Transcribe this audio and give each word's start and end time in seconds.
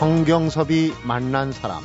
성경섭이 0.00 0.94
만난 1.04 1.52
사람 1.52 1.82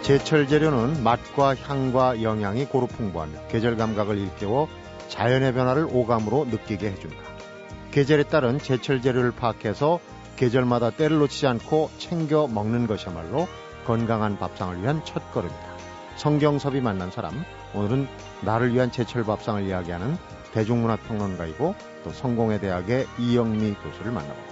제철 0.00 0.48
재료는 0.48 1.02
맛과 1.02 1.56
향과 1.56 2.22
영양이 2.22 2.64
고루 2.64 2.86
풍부하며 2.86 3.48
계절 3.48 3.76
감각을 3.76 4.16
일깨워 4.16 4.66
자연의 5.08 5.52
변화를 5.52 5.86
오감으로 5.92 6.46
느끼게 6.46 6.88
해준다. 6.92 7.18
계절에 7.90 8.22
따른 8.22 8.58
제철 8.58 9.02
재료를 9.02 9.32
파악해서 9.32 10.00
계절마다 10.36 10.88
때를 10.88 11.18
놓치지 11.18 11.46
않고 11.48 11.90
챙겨 11.98 12.46
먹는 12.46 12.86
것이야말로 12.86 13.46
건강한 13.84 14.38
밥상을 14.38 14.80
위한 14.80 15.04
첫걸음이다. 15.04 15.68
성경섭이 16.16 16.80
만난 16.80 17.10
사람, 17.10 17.44
오늘은 17.74 18.08
나를 18.40 18.72
위한 18.72 18.90
제철 18.90 19.24
밥상을 19.24 19.66
이야기하는 19.66 20.16
대중문화평론가이고 20.52 21.74
또 22.04 22.10
성공회 22.10 22.60
대학의 22.60 23.06
이영미 23.18 23.74
교수를 23.74 24.12
만나봅니다. 24.12 24.47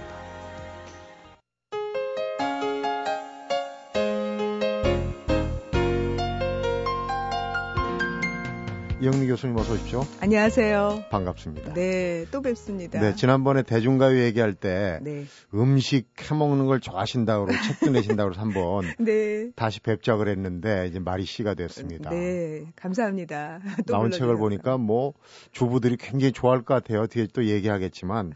영미 9.07 9.29
교수님 9.29 9.57
어서 9.57 9.75
오십시오. 9.75 10.05
안녕하세요. 10.21 11.05
반갑습니다. 11.11 11.75
네, 11.75 12.27
또 12.33 12.43
뵙습니다. 12.43 12.99
네, 12.99 13.15
지난번에 13.15 13.63
대중가요 13.63 14.19
얘기할 14.19 14.53
때 14.53 14.99
네. 15.01 15.27
음식 15.55 16.09
해먹는 16.19 16.67
걸 16.67 16.81
좋아하신다고 16.81 17.47
책도 17.47 17.93
내신다고 17.93 18.33
해서 18.33 18.41
한번 18.41 18.83
네. 18.99 19.53
다시 19.55 19.79
뵙자 19.79 20.17
그랬는데 20.17 20.89
이제 20.89 20.99
말이 20.99 21.25
씨가 21.25 21.55
됐습니다. 21.55 22.11
네, 22.11 22.65
감사합니다. 22.75 23.61
나온 23.87 24.11
책을 24.11 24.39
보니까 24.39 24.77
뭐 24.77 25.15
주부들이 25.53 25.99
굉장히 25.99 26.33
좋아할 26.33 26.63
것 26.63 26.75
같아요. 26.75 27.07
뒤에 27.07 27.29
또 27.33 27.45
얘기하겠지만 27.45 28.33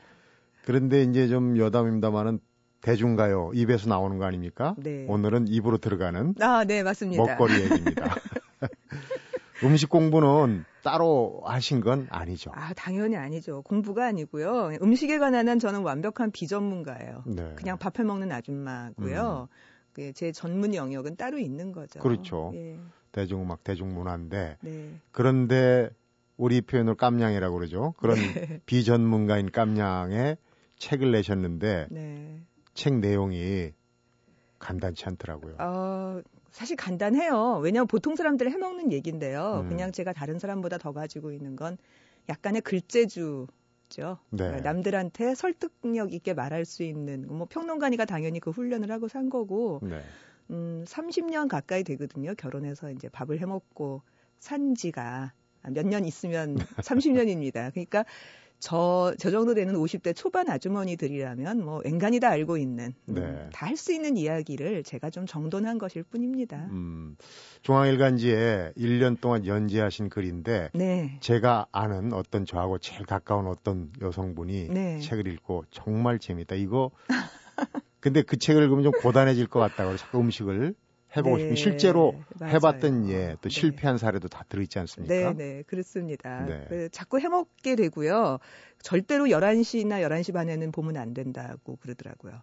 그런데 0.65 1.03
이제 1.03 1.27
좀 1.27 1.59
여담입니다만은 1.59 2.39
대중가요 2.81 3.51
입에서 3.55 3.89
나오는 3.89 4.19
거 4.19 4.25
아닙니까? 4.25 4.77
네. 4.79 5.05
오늘은 5.09 5.49
입으로 5.49 5.79
들어가는 5.79 6.37
아, 6.41 6.65
네, 6.65 6.85
맞습니다. 6.85 7.25
먹거리 7.25 7.55
얘기입니다. 7.61 8.15
음식 9.65 9.89
공부는 9.89 10.65
따로 10.83 11.43
하신 11.45 11.81
건 11.81 12.07
아니죠? 12.11 12.51
아, 12.55 12.73
당연히 12.75 13.17
아니죠. 13.17 13.63
공부가 13.63 14.07
아니고요. 14.07 14.79
음식에 14.83 15.19
관한 15.19 15.49
한 15.49 15.59
저는 15.59 15.83
완벽한 15.83 16.31
비전문가예요. 16.31 17.25
네. 17.27 17.55
그냥 17.57 17.79
밥해 17.79 18.07
먹는 18.07 18.33
아줌마고요. 18.33 19.49
음. 19.99 20.13
제 20.15 20.33
전문 20.33 20.75
영역은 20.75 21.17
따로 21.17 21.39
있는 21.39 21.73
거죠. 21.73 22.01
그렇죠. 22.01 22.53
예. 22.55 22.79
대중음악, 23.13 23.65
대중문화인데. 23.65 24.59
네. 24.63 24.95
그런데 25.11 25.91
우리 26.37 26.63
표현으로 26.63 26.97
깜냥이라고 26.97 27.55
그러죠. 27.55 27.93
그런 27.99 28.17
네. 28.17 28.61
비전문가인 28.67 29.51
깜냥의 29.51 30.39
책을 30.79 31.11
내셨는데 31.13 31.89
네. 31.91 32.41
책 32.73 32.95
내용이 32.95 33.73
간단치 34.59 35.05
않더라고요. 35.07 35.57
어, 35.59 36.21
사실 36.51 36.77
간단해요. 36.77 37.59
왜냐하면 37.63 37.87
보통 37.87 38.17
사람들 38.17 38.51
해먹는 38.51 38.93
얘기인데요. 38.93 39.63
음. 39.65 39.69
그냥 39.69 39.93
제가 39.93 40.13
다른 40.13 40.39
사람보다 40.39 40.79
더 40.79 40.93
가지고 40.93 41.33
있는 41.33 41.57
건 41.57 41.77
약간의 42.29 42.63
글재주 42.63 43.47
죠. 43.89 44.19
네. 44.31 44.45
그러니까 44.45 44.73
남들한테 44.73 45.35
설득력 45.35 46.13
있게 46.13 46.33
말할 46.35 46.65
수 46.65 46.83
있는 46.85 47.27
뭐 47.29 47.47
평론가니까 47.51 48.05
당연히 48.05 48.39
그 48.39 48.51
훈련을 48.51 48.91
하고 48.91 49.09
산 49.09 49.29
거고 49.31 49.81
네. 49.83 50.01
음 50.51 50.85
30년 50.87 51.49
가까이 51.49 51.83
되거든요. 51.85 52.35
결혼해서 52.37 52.91
이제 52.93 53.09
밥을 53.09 53.41
해 53.41 53.47
먹고 53.47 54.03
산 54.39 54.75
지가 54.75 55.33
몇 55.71 55.87
년 55.87 56.05
있으면 56.05 56.57
30년입니다. 56.87 57.73
그러니까 57.73 58.05
저, 58.61 59.15
저 59.19 59.31
정도 59.31 59.55
되는 59.55 59.75
50대 59.75 60.15
초반 60.15 60.49
아주머니들이라면 60.49 61.65
뭐 61.65 61.81
앵간히 61.85 62.21
다 62.21 62.29
알고 62.29 62.59
있는 62.59 62.93
음, 63.09 63.15
네. 63.15 63.49
다할 63.53 63.77
수 63.77 63.93
있는 63.93 64.19
이야기를 64.19 64.85
제가 64.85 65.09
좀 65.11 65.27
정돈한 65.27 65.79
것일 65.79 66.03
뿐입니다. 66.05 66.67
음, 66.71 67.17
중앙일간지에 67.63 68.75
1년 68.77 69.19
동안 69.21 69.47
연재하신 69.47 70.11
글인데 70.11 70.71
네. 70.75 71.19
제가 71.21 71.67
아는 71.73 72.13
어떤 72.13 72.45
저하고 72.45 72.79
제일 72.79 73.07
가까운 73.07 73.47
어떤 73.47 73.91
여성분이 74.01 74.69
네. 74.69 74.99
책을 75.01 75.27
읽고 75.27 75.65
정말 75.71 76.19
재밌다. 76.19 76.55
이거 76.55 76.91
근데 78.01 78.23
그 78.23 78.39
책을 78.39 78.63
읽으면 78.63 78.85
좀 78.85 78.93
고단해질 78.93 79.47
것 79.47 79.59
같다고 79.59 79.97
자꾸 79.97 80.21
음식을 80.21 80.75
해보고 81.17 81.37
네, 81.37 81.43
싶은 81.43 81.57
실제로 81.57 82.15
맞아요. 82.39 82.55
해봤던 82.55 83.09
예, 83.11 83.37
또 83.41 83.49
네. 83.49 83.51
실패한 83.51 83.99
사례도 83.99 84.29
다 84.29 84.45
들어있지 84.49 84.79
않습니까? 84.79 85.15
네, 85.15 85.35
네, 85.35 85.63
그렇습니다. 85.65 86.45
네. 86.47 86.65
그 86.69 86.89
자꾸 86.91 87.19
해먹게 87.19 87.77
되고요. 87.77 88.39
절대로 88.83 89.27
11시나 89.27 90.03
11시 90.03 90.33
반에는 90.33 90.73
보면 90.73 90.97
안 90.97 91.13
된다고 91.15 91.77
그러더라고요. 91.77 92.43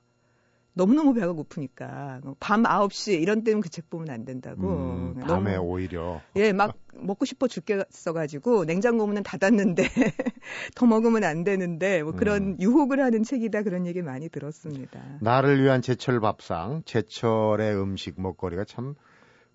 너무너무 0.77 1.13
배가 1.13 1.33
고프니까 1.33 2.21
밤 2.39 2.63
9시 2.63 3.21
이런 3.21 3.43
때는 3.43 3.61
그책 3.61 3.89
보면 3.89 4.09
안 4.09 4.23
된다고. 4.25 4.67
음, 4.69 5.15
밤에 5.19 5.55
너무, 5.55 5.67
오히려. 5.73 6.21
예, 6.35 6.53
막 6.53 6.77
먹고 6.93 7.25
싶어 7.25 7.47
죽겠어 7.47 8.13
가지고 8.13 8.65
냉장고 8.65 9.05
문은 9.07 9.23
닫았는데 9.23 9.83
더 10.75 10.85
먹으면 10.85 11.23
안 11.23 11.43
되는데 11.43 12.01
뭐 12.03 12.13
그런 12.13 12.43
음. 12.43 12.57
유혹을 12.59 13.01
하는 13.03 13.23
책이다 13.23 13.63
그런 13.63 13.85
얘기 13.85 14.01
많이 14.01 14.29
들었습니다. 14.29 14.99
나를 15.21 15.61
위한 15.61 15.81
제철 15.81 16.19
밥상, 16.19 16.83
제철의 16.85 17.75
음식 17.75 18.19
먹거리가 18.21 18.63
참 18.63 18.95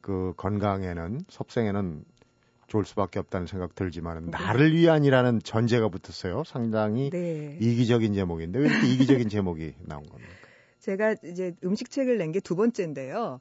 그 0.02 0.34
건강에는 0.36 1.20
섭생에는 1.28 2.04
좋을 2.66 2.84
수밖에 2.84 3.18
없다는 3.18 3.46
생각 3.46 3.74
들지만 3.74 4.26
네. 4.26 4.30
나를 4.32 4.74
위한이라는 4.74 5.40
전제가 5.42 5.88
붙었어요. 5.88 6.42
상당히 6.44 7.10
네. 7.10 7.56
이기적인 7.60 8.12
제목인데 8.12 8.58
왜 8.58 8.66
이렇게 8.66 8.86
이기적인 8.88 9.28
제목이 9.30 9.74
나온 9.80 10.02
겁니까? 10.06 10.32
제가 10.82 11.16
이제 11.24 11.54
음식책을 11.64 12.18
낸 12.18 12.32
게 12.32 12.40
두 12.40 12.56
번째인데요. 12.56 13.40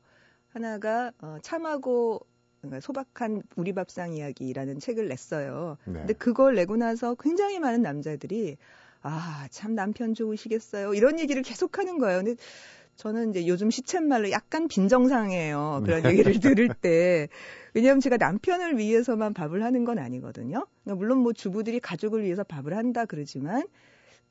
하나가 0.50 1.12
어, 1.22 1.38
참하고 1.42 2.22
그러니까 2.62 2.80
소박한 2.82 3.42
우리 3.56 3.74
밥상 3.74 4.14
이야기라는 4.14 4.80
책을 4.80 5.08
냈어요. 5.08 5.78
네. 5.86 5.94
근데 5.94 6.14
그걸 6.14 6.56
내고 6.56 6.78
나서 6.78 7.16
굉장히 7.16 7.60
많은 7.60 7.82
남자들이 7.82 8.58
아, 9.02 9.48
참 9.50 9.74
남편 9.74 10.14
좋으시겠어요. 10.14 10.94
이런 10.94 11.20
얘기를 11.20 11.42
계속 11.42 11.80
하는 11.80 11.98
거예요. 11.98 12.24
근데 12.24 12.36
저는 12.98 13.32
이제 13.32 13.48
요즘 13.48 13.72
시쳇말로 13.72 14.30
약간 14.30 14.68
빈정상해요. 14.68 15.82
그런 15.86 16.04
네. 16.04 16.10
얘기를 16.12 16.34
들을 16.40 16.70
때. 16.82 17.28
왜냐하면 17.74 18.00
제가 18.02 18.18
남편을 18.18 18.78
위해서만 18.78 19.34
밥을 19.34 19.64
하는 19.64 19.86
건 19.86 19.98
아니거든요. 19.98 20.68
그러니까 20.84 21.00
물론 21.00 21.20
뭐 21.20 21.34
주부들이 21.34 21.80
가족을 21.80 22.24
위해서 22.24 22.44
밥을 22.44 22.78
한다 22.78 23.06
그러지만 23.06 23.66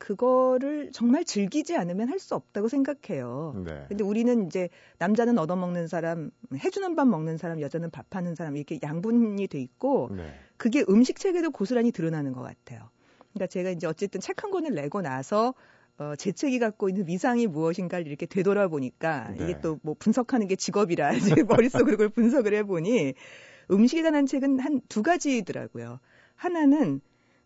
그거를 0.00 0.90
정말 0.92 1.24
즐기지 1.24 1.76
않으면 1.76 2.08
할 2.08 2.18
수 2.18 2.34
없다고 2.34 2.68
생각해요. 2.68 3.54
네. 3.64 3.84
근데 3.88 4.02
우리는 4.04 4.46
이제 4.46 4.68
남자는 4.98 5.38
얻어먹는 5.38 5.86
사람, 5.88 6.30
해주는 6.52 6.96
밥 6.96 7.06
먹는 7.06 7.36
사람, 7.38 7.60
여자는 7.60 7.90
밥하는 7.90 8.34
사람 8.34 8.56
이렇게 8.56 8.78
양분이 8.82 9.46
돼 9.48 9.60
있고 9.60 10.10
네. 10.16 10.34
그게 10.56 10.84
음식 10.88 11.18
책에도 11.18 11.50
고스란히 11.50 11.92
드러나는 11.92 12.32
것 12.32 12.42
같아요. 12.42 12.90
그러니까 13.32 13.46
제가 13.46 13.70
이제 13.70 13.86
어쨌든 13.86 14.20
책 14.20 14.42
한 14.42 14.50
권을 14.50 14.74
내고 14.74 15.00
나서 15.02 15.54
어, 15.98 16.14
제 16.16 16.32
책이 16.32 16.58
갖고 16.58 16.88
있는 16.88 17.06
위상이 17.06 17.46
무엇인가를 17.46 18.06
이렇게 18.06 18.26
되돌아보니까 18.26 19.34
네. 19.36 19.44
이게 19.44 19.60
또 19.60 19.78
뭐 19.82 19.94
분석하는 19.98 20.46
게 20.46 20.56
직업이라 20.56 21.12
이제 21.14 21.42
머릿속으로 21.42 21.92
그걸 21.92 22.08
분석을 22.10 22.54
해보니 22.54 23.14
음식에 23.70 24.02
관한 24.02 24.26
책은 24.26 24.58
한 24.60 24.80
두 24.88 25.02
가지더라고요. 25.02 26.00
하나는 26.34 27.00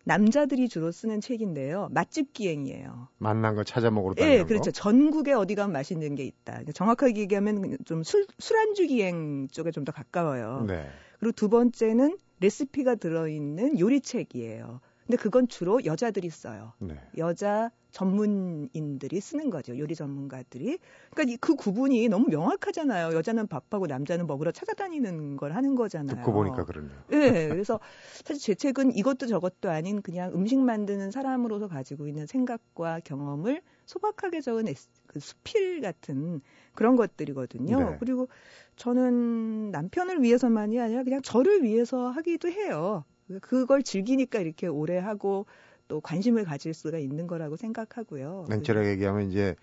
남자들이 0.05 0.69
주로 0.69 0.91
쓰는 0.91 1.19
책인데요. 1.19 1.89
맛집 1.91 2.31
기행이에요. 2.33 3.09
만난 3.17 3.55
거 3.55 3.63
찾아 3.63 3.89
먹으러 3.91 4.13
다니는 4.13 4.37
네, 4.37 4.43
그렇죠. 4.45 4.71
전국에 4.71 5.33
어디 5.33 5.55
가면 5.55 5.73
맛있는 5.73 6.15
게 6.15 6.23
있다. 6.23 6.61
정확하게 6.73 7.21
얘기하면 7.21 7.77
좀 7.85 8.03
술, 8.03 8.25
술안주 8.39 8.87
기행 8.87 9.47
쪽에 9.49 9.71
좀 9.71 9.83
더 9.83 9.91
가까워요. 9.91 10.65
네. 10.67 10.87
그리고 11.19 11.31
두 11.33 11.49
번째는 11.49 12.17
레시피가 12.39 12.95
들어있는 12.95 13.79
요리책이에요. 13.79 14.79
근데 15.05 15.17
그건 15.17 15.47
주로 15.47 15.85
여자들이 15.85 16.29
써요. 16.29 16.73
네. 16.79 16.95
여자 17.17 17.69
전문인들이 17.91 19.21
쓰는 19.21 19.49
거죠. 19.49 19.77
요리 19.77 19.95
전문가들이. 19.95 20.79
그러니까 21.11 21.37
그 21.39 21.55
구분이 21.55 22.09
너무 22.09 22.27
명확하잖아요. 22.27 23.15
여자는 23.15 23.47
밥하고 23.47 23.85
남자는 23.87 24.25
먹으러 24.27 24.51
찾아다니는 24.51 25.37
걸 25.37 25.55
하는 25.55 25.75
거잖아요. 25.75 26.17
듣고 26.17 26.33
보니까 26.33 26.65
그러네요. 26.65 26.97
네. 27.09 27.47
그래서 27.47 27.79
사실 28.23 28.41
제 28.41 28.55
책은 28.55 28.97
이것도 28.97 29.27
저것도 29.27 29.69
아닌 29.69 30.01
그냥 30.01 30.33
음식 30.33 30.59
만드는 30.59 31.11
사람으로서 31.11 31.67
가지고 31.67 32.07
있는 32.07 32.25
생각과 32.25 33.01
경험을 33.01 33.61
소박하게 33.85 34.41
적은 34.41 34.65
그 35.05 35.19
수필 35.19 35.81
같은 35.81 36.41
그런 36.73 36.95
것들이거든요. 36.95 37.91
네. 37.91 37.97
그리고 37.99 38.27
저는 38.75 39.69
남편을 39.71 40.21
위해서만이 40.21 40.79
아니라 40.79 41.03
그냥 41.03 41.21
저를 41.21 41.63
위해서 41.63 42.09
하기도 42.09 42.49
해요. 42.49 43.05
그걸 43.41 43.83
즐기니까 43.83 44.39
이렇게 44.39 44.67
오래 44.67 44.97
하고 44.97 45.45
또 45.87 46.01
관심을 46.01 46.43
가질 46.45 46.73
수가 46.73 46.97
있는 46.97 47.27
거라고 47.27 47.55
생각하고요. 47.55 48.45
냉철하게 48.49 48.91
얘기하면 48.91 49.29
이제 49.29 49.55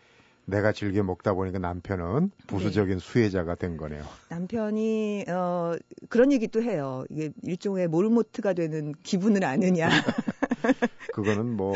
내가 0.44 0.73
즐겨 0.73 1.03
먹다 1.03 1.35
보니까 1.35 1.59
남편은 1.59 2.31
부수적인 2.47 2.99
네. 2.99 3.05
수혜자가 3.05 3.55
된 3.55 3.76
거네요. 3.76 4.05
남편이 4.29 5.26
어 5.29 5.75
그런 6.09 6.32
얘기도 6.32 6.62
해요. 6.62 7.05
이게 7.11 7.31
일종의 7.43 7.88
몰모트가 7.88 8.53
되는 8.55 8.93
기분을 9.03 9.44
아느냐. 9.44 9.88
그거는 11.12 11.47
뭐 11.56 11.73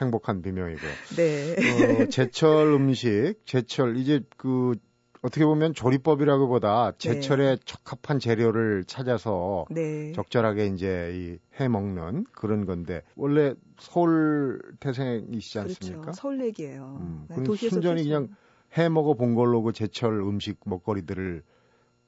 행복한 0.00 0.42
비명이고요. 0.42 0.90
네. 1.16 1.56
어, 2.02 2.06
제철 2.06 2.72
음식, 2.72 3.34
제철 3.44 3.96
이제 3.96 4.20
그 4.36 4.74
어떻게 5.22 5.44
보면 5.44 5.74
조리법이라고보다 5.74 6.92
제철에 6.98 7.56
네. 7.56 7.62
적합한 7.64 8.18
재료를 8.20 8.84
찾아서 8.84 9.66
네. 9.70 10.12
적절하게 10.14 10.66
이제 10.66 11.38
이해 11.58 11.68
먹는 11.68 12.24
그런 12.32 12.66
건데 12.66 13.02
원래 13.16 13.54
서울 13.78 14.60
태생이시지 14.80 15.58
그렇죠. 15.58 15.78
않습니까? 15.80 16.00
그렇죠. 16.02 16.20
서울 16.20 16.40
얘기예요. 16.44 17.00
음, 17.00 17.26
네, 17.28 17.36
순전히 17.54 18.04
그냥 18.04 18.28
해 18.76 18.88
먹어 18.88 19.14
본 19.14 19.34
걸로 19.34 19.62
그 19.62 19.72
제철 19.72 20.20
음식 20.20 20.58
먹거리들을 20.64 21.42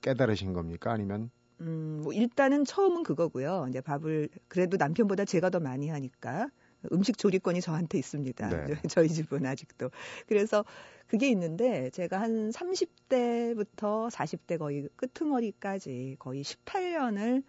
깨달으신 0.02 0.52
겁니까? 0.52 0.92
아니면 0.92 1.30
음, 1.60 2.00
뭐 2.02 2.12
일단은 2.12 2.64
처음은 2.64 3.02
그거고요. 3.02 3.66
이제 3.68 3.80
밥을 3.80 4.28
그래도 4.48 4.76
남편보다 4.78 5.24
제가 5.26 5.50
더 5.50 5.60
많이 5.60 5.88
하니까 5.88 6.48
음식 6.92 7.18
조리권이 7.18 7.60
저한테 7.60 7.98
있습니다. 7.98 8.48
네. 8.48 8.66
저희 8.88 9.08
집은 9.08 9.44
아직도. 9.46 9.90
그래서 10.26 10.64
그게 11.06 11.28
있는데 11.30 11.90
제가 11.90 12.20
한 12.20 12.50
30대부터 12.50 14.10
40대 14.10 14.58
거의 14.58 14.88
끄트머리까지 14.96 16.16
거의 16.18 16.42
18년을 16.42 17.42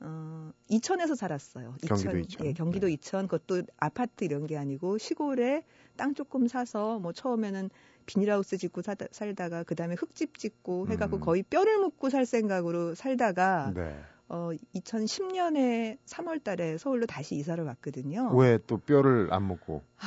어, 0.00 0.50
이천에서 0.68 1.14
살았어요. 1.14 1.74
경기도 1.86 2.18
이천. 2.18 2.46
예, 2.46 2.52
경기도 2.52 2.86
네. 2.86 2.94
이천. 2.94 3.28
그것도 3.28 3.62
아파트 3.78 4.24
이런 4.24 4.46
게 4.46 4.58
아니고 4.58 4.98
시골에 4.98 5.64
땅 5.96 6.14
조금 6.14 6.48
사서 6.48 6.98
뭐 6.98 7.12
처음에는 7.12 7.70
비닐하우스 8.04 8.56
짓고 8.56 8.82
사다, 8.82 9.06
살다가 9.10 9.64
그다음에 9.64 9.94
흙집 9.94 10.38
짓고 10.38 10.88
해갖고 10.88 11.16
음. 11.16 11.20
거의 11.20 11.42
뼈를 11.42 11.78
묻고 11.78 12.10
살 12.10 12.26
생각으로 12.26 12.94
살다가 12.94 13.72
네. 13.74 13.98
어, 14.28 14.50
2010년에 14.74 15.98
3월 16.06 16.42
달에 16.42 16.78
서울로 16.78 17.06
다시 17.06 17.36
이사를 17.36 17.62
왔거든요. 17.64 18.30
왜 18.34 18.58
또 18.66 18.78
뼈를 18.78 19.28
안 19.32 19.46
먹고? 19.46 19.82
아, 19.98 20.06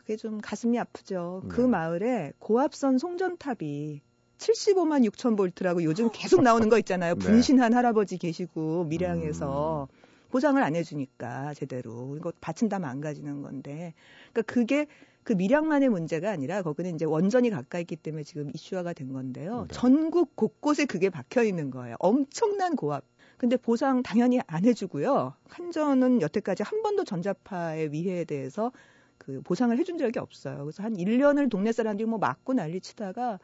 그게 0.00 0.16
좀 0.16 0.40
가슴이 0.40 0.78
아프죠. 0.78 1.40
네. 1.44 1.48
그 1.48 1.60
마을에 1.62 2.32
고압선 2.38 2.98
송전탑이 2.98 4.00
75만 4.38 5.08
6천 5.10 5.36
볼트라고 5.36 5.82
요즘 5.84 6.10
계속 6.12 6.42
나오는 6.42 6.68
거 6.68 6.78
있잖아요. 6.78 7.14
네. 7.16 7.24
분신한 7.24 7.72
할아버지 7.72 8.18
계시고 8.18 8.84
밀양에서 8.84 9.88
음. 9.90 10.04
보장을 10.30 10.60
안 10.62 10.74
해주니까 10.74 11.54
제대로 11.54 12.16
이거 12.16 12.32
받친다면 12.40 12.90
안 12.90 13.00
가지는 13.00 13.40
건데, 13.42 13.94
그러니까 14.32 14.52
그게 14.52 14.86
그 15.22 15.32
밀양만의 15.32 15.88
문제가 15.88 16.30
아니라 16.30 16.60
거기는 16.62 16.92
이제 16.94 17.04
원전이 17.06 17.48
가까이 17.50 17.82
있기 17.82 17.96
때문에 17.96 18.24
지금 18.24 18.50
이슈화가 18.52 18.92
된 18.92 19.12
건데요. 19.12 19.66
네. 19.68 19.74
전국 19.74 20.34
곳곳에 20.36 20.84
그게 20.86 21.08
박혀 21.08 21.44
있는 21.44 21.70
거예요. 21.70 21.94
엄청난 22.00 22.74
고압. 22.76 23.04
근데 23.36 23.56
보상 23.56 24.02
당연히 24.02 24.40
안 24.46 24.64
해주고요. 24.64 25.34
한전은 25.48 26.22
여태까지 26.22 26.62
한 26.62 26.82
번도 26.82 27.04
전자파의 27.04 27.92
위해에 27.92 28.24
대해서 28.24 28.72
그 29.18 29.40
보상을 29.42 29.76
해준 29.78 29.98
적이 29.98 30.18
없어요. 30.18 30.58
그래서 30.58 30.82
한 30.82 30.94
1년을 30.94 31.50
동네 31.50 31.72
사람들이 31.72 32.08
뭐 32.08 32.18
맞고 32.18 32.54
난리 32.54 32.80
치다가 32.80 33.38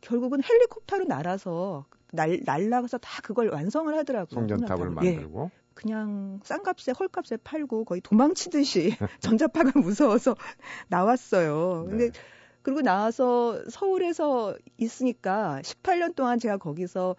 결국은 0.00 0.40
헬리콥터로 0.42 1.04
날아서 1.04 1.84
날, 2.12 2.40
날라가서 2.44 2.98
다 2.98 3.20
그걸 3.22 3.48
완성을 3.48 3.94
하더라고요. 3.96 4.34
송전탑을 4.34 4.90
만들고. 4.90 5.50
예. 5.54 5.60
그냥 5.74 6.40
싼 6.42 6.62
값에 6.62 6.92
헐값에 6.98 7.38
팔고 7.38 7.84
거의 7.84 8.00
도망치듯이 8.00 8.96
전자파가 9.20 9.78
무서워서 9.80 10.34
나왔어요. 10.88 11.86
근데 11.88 12.10
네. 12.10 12.20
그리고 12.62 12.82
나와서 12.82 13.58
서울에서 13.70 14.56
있으니까 14.76 15.60
18년 15.62 16.14
동안 16.14 16.38
제가 16.38 16.58
거기서 16.58 17.16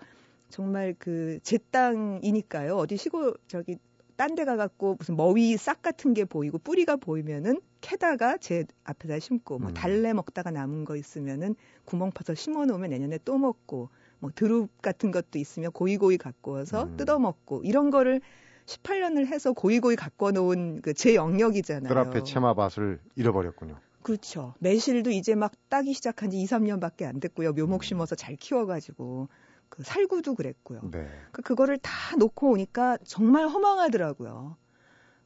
정말 0.51 0.93
그 0.99 1.39
제 1.43 1.57
땅이니까요. 1.71 2.75
어디 2.77 2.97
시골 2.97 3.35
저기 3.47 3.77
딴 4.17 4.35
데 4.35 4.45
가갖고 4.45 4.97
무슨 4.99 5.15
머위 5.17 5.57
싹 5.57 5.81
같은 5.81 6.13
게 6.13 6.25
보이고 6.25 6.59
뿌리가 6.59 6.97
보이면은 6.97 7.59
캐다가 7.81 8.37
제 8.37 8.65
앞에다 8.83 9.17
심고 9.19 9.57
뭐 9.57 9.69
음. 9.69 9.73
달래 9.73 10.13
먹다가 10.13 10.51
남은 10.51 10.85
거 10.85 10.95
있으면은 10.95 11.55
구멍 11.85 12.11
파서 12.11 12.35
심어 12.35 12.65
놓으면 12.65 12.91
내년에 12.91 13.17
또 13.25 13.37
먹고 13.39 13.89
뭐 14.19 14.29
드룹 14.35 14.69
같은 14.83 15.09
것도 15.09 15.39
있으면 15.39 15.71
고이고이 15.71 16.17
갖고 16.19 16.51
와서 16.51 16.83
음. 16.83 16.97
뜯어 16.97 17.17
먹고 17.17 17.63
이런 17.63 17.89
거를 17.89 18.21
18년을 18.67 19.25
해서 19.25 19.53
고이고이 19.53 19.95
갖고 19.95 20.29
놓은 20.31 20.81
그 20.83 20.93
제 20.93 21.15
영역이잖아요. 21.15 21.91
그 21.91 21.99
앞에 21.99 22.23
채마밭을 22.23 22.99
잃어버렸군요. 23.15 23.79
그렇죠. 24.03 24.53
매실도 24.59 25.09
이제 25.09 25.33
막 25.33 25.51
따기 25.69 25.93
시작한 25.93 26.29
지 26.29 26.39
2, 26.39 26.45
3년밖에 26.45 27.05
안 27.05 27.19
됐고요. 27.19 27.53
묘목 27.53 27.81
음. 27.81 27.83
심어서 27.83 28.15
잘 28.15 28.35
키워가지고 28.35 29.29
그 29.71 29.83
살구도 29.83 30.35
그랬고요. 30.35 30.81
네. 30.91 31.07
그 31.31 31.41
그거를 31.41 31.77
다 31.79 32.15
놓고 32.17 32.51
오니까 32.51 32.97
정말 33.05 33.47
허망하더라고요. 33.47 34.57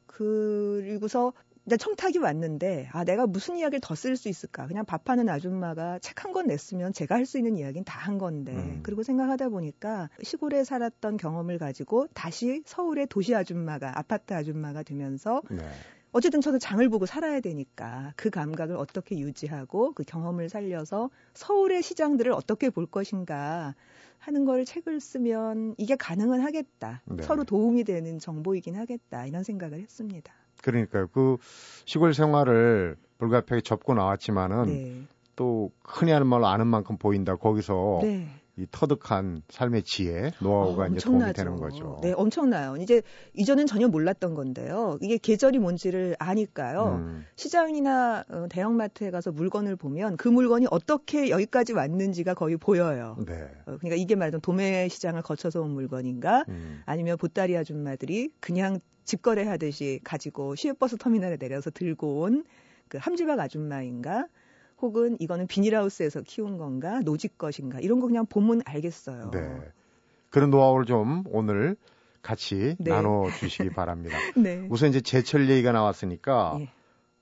그리고서 0.06 1.32
이제 1.66 1.76
청탁이 1.76 2.18
왔는데 2.18 2.88
아 2.92 3.02
내가 3.02 3.26
무슨 3.26 3.56
이야기를 3.56 3.80
더 3.80 3.94
쓸 3.96 4.16
수 4.16 4.28
있을까? 4.28 4.68
그냥 4.68 4.84
밥하는 4.84 5.28
아줌마가 5.28 5.98
책 5.98 6.24
한 6.24 6.32
권 6.32 6.46
냈으면 6.46 6.92
제가 6.92 7.16
할 7.16 7.26
수 7.26 7.38
있는 7.38 7.56
이야기는 7.58 7.84
다 7.84 7.98
한 7.98 8.18
건데 8.18 8.52
음. 8.52 8.80
그리고 8.84 9.02
생각하다 9.02 9.48
보니까 9.48 10.08
시골에 10.22 10.62
살았던 10.62 11.16
경험을 11.16 11.58
가지고 11.58 12.06
다시 12.14 12.62
서울의 12.66 13.08
도시 13.08 13.34
아줌마가 13.34 13.98
아파트 13.98 14.32
아줌마가 14.32 14.84
되면서 14.84 15.42
네. 15.50 15.58
어쨌든 16.16 16.40
저는 16.40 16.58
장을 16.58 16.88
보고 16.88 17.04
살아야 17.04 17.40
되니까 17.40 18.14
그 18.16 18.30
감각을 18.30 18.76
어떻게 18.76 19.18
유지하고 19.18 19.92
그 19.92 20.02
경험을 20.02 20.48
살려서 20.48 21.10
서울의 21.34 21.82
시장들을 21.82 22.32
어떻게 22.32 22.70
볼 22.70 22.86
것인가 22.86 23.74
하는 24.18 24.46
걸 24.46 24.64
책을 24.64 24.98
쓰면 24.98 25.74
이게 25.76 25.94
가능은 25.94 26.40
하겠다. 26.40 27.02
네. 27.04 27.22
서로 27.22 27.44
도움이 27.44 27.84
되는 27.84 28.18
정보이긴 28.18 28.76
하겠다. 28.76 29.26
이런 29.26 29.42
생각을 29.42 29.78
했습니다. 29.78 30.32
그러니까요. 30.62 31.08
그 31.08 31.36
시골 31.84 32.14
생활을 32.14 32.96
불가피하게 33.18 33.60
접고 33.60 33.92
나왔지만은 33.92 34.64
네. 34.68 35.02
또 35.36 35.70
흔히 35.84 36.12
하는 36.12 36.26
말로 36.26 36.46
아는 36.46 36.66
만큼 36.66 36.96
보인다. 36.96 37.36
거기서 37.36 38.00
네. 38.04 38.26
이 38.58 38.66
터득한 38.70 39.42
삶의 39.50 39.82
지혜, 39.82 40.30
노하우가 40.40 40.84
어, 40.84 40.86
이제 40.88 41.00
도움이 41.00 41.32
되는 41.34 41.56
거죠. 41.56 41.98
네, 42.02 42.12
엄청나요. 42.12 42.76
이제 42.76 43.02
이전엔 43.34 43.66
전혀 43.66 43.86
몰랐던 43.86 44.34
건데요. 44.34 44.98
이게 45.02 45.18
계절이 45.18 45.58
뭔지를 45.58 46.16
아니까요. 46.18 46.96
음. 46.98 47.26
시장이나 47.36 48.24
어, 48.28 48.46
대형마트에 48.48 49.10
가서 49.10 49.30
물건을 49.30 49.76
보면 49.76 50.16
그 50.16 50.28
물건이 50.28 50.68
어떻게 50.70 51.28
여기까지 51.28 51.74
왔는지가 51.74 52.32
거의 52.34 52.56
보여요. 52.56 53.16
네. 53.26 53.34
어, 53.66 53.76
그러니까 53.78 53.96
이게 53.96 54.14
말하던 54.14 54.40
도매 54.40 54.88
시장을 54.88 55.20
거쳐서 55.20 55.60
온 55.60 55.72
물건인가, 55.72 56.44
음. 56.48 56.80
아니면 56.86 57.18
보따리 57.18 57.56
아줌마들이 57.56 58.30
그냥 58.40 58.80
직거래 59.04 59.44
하듯이 59.44 60.00
가지고 60.02 60.54
시외버스 60.54 60.96
터미널에 60.96 61.36
내려서 61.36 61.70
들고 61.70 62.20
온 62.20 62.44
그 62.88 62.98
함지박 62.98 63.40
아줌마인가, 63.40 64.28
혹은 64.80 65.16
이거는 65.20 65.46
비닐하우스에서 65.46 66.22
키운 66.22 66.58
건가, 66.58 67.00
노직 67.00 67.38
것인가, 67.38 67.80
이런 67.80 68.00
거 68.00 68.06
그냥 68.06 68.26
보면 68.26 68.62
알겠어요. 68.64 69.30
네. 69.32 69.58
그런 70.30 70.50
노하우를 70.50 70.84
좀 70.86 71.24
오늘 71.30 71.76
같이 72.22 72.76
네. 72.78 72.90
나눠 72.90 73.30
주시기 73.38 73.70
바랍니다. 73.70 74.16
네. 74.36 74.66
우선 74.70 74.88
이제 74.90 75.00
제철 75.00 75.48
얘기가 75.48 75.72
나왔으니까, 75.72 76.56
네. 76.58 76.68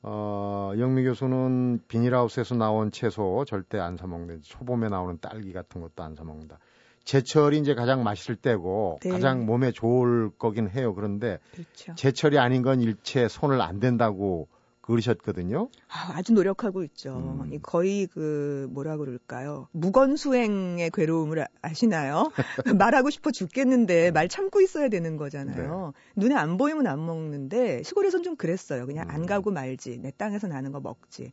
어, 0.03 0.73
영미 0.79 1.05
교수는 1.05 1.81
비닐하우스에서 1.89 2.55
나온 2.57 2.91
채소 2.91 3.45
절대 3.47 3.79
안 3.79 3.97
사 3.97 4.07
먹는, 4.07 4.43
초봄에 4.43 4.89
나오는 4.89 5.19
딸기 5.21 5.53
같은 5.53 5.81
것도 5.81 6.03
안 6.03 6.15
사 6.17 6.25
먹는다. 6.25 6.59
제철이 7.05 7.59
이제 7.59 7.75
가장 7.75 8.03
맛있을 8.03 8.35
때고 8.37 8.99
네. 9.03 9.11
가장 9.11 9.45
몸에 9.45 9.73
좋을 9.73 10.31
거긴 10.39 10.71
해요. 10.71 10.95
그런데 10.95 11.39
그렇죠. 11.53 11.95
제철이 11.95 12.39
아닌 12.39 12.63
건 12.63 12.81
일체 12.81 13.29
손을 13.29 13.61
안 13.61 13.79
댄다고 13.79 14.49
그러셨거든요. 14.85 15.71
아, 15.89 16.21
주 16.23 16.35
노력하고 16.35 16.83
있죠. 16.85 17.17
음. 17.17 17.59
거의 17.63 18.07
그 18.07 18.69
뭐라 18.71 18.99
그럴까요? 18.99 19.69
무건 19.73 20.17
수행의 20.17 20.91
괴로움을 20.93 21.47
아시나요? 21.63 22.31
말하고 22.79 23.09
싶어 23.09 23.31
죽겠는데 23.31 23.95
네. 23.95 24.11
말 24.11 24.29
참고 24.29 24.61
있어야 24.61 24.89
되는 24.89 25.17
거잖아요. 25.17 25.93
네. 25.95 26.21
눈에 26.21 26.35
안 26.35 26.59
보이면 26.59 26.87
안 26.87 27.05
먹는데 27.05 27.83
시골에선 27.83 28.23
좀 28.23 28.37
그랬어요. 28.37 28.87
그냥 28.87 29.09
음. 29.09 29.15
안 29.15 29.27
가고 29.27 29.51
말지. 29.51 29.99
내 30.03 30.11
땅에서 30.11 30.49
나는 30.49 30.71
거 30.71 30.81
먹지. 30.81 31.33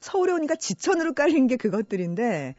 서울에 0.00 0.32
오니까 0.32 0.56
지천으로 0.56 1.14
깔린 1.14 1.46
게 1.46 1.56
그것들인데 1.56 2.56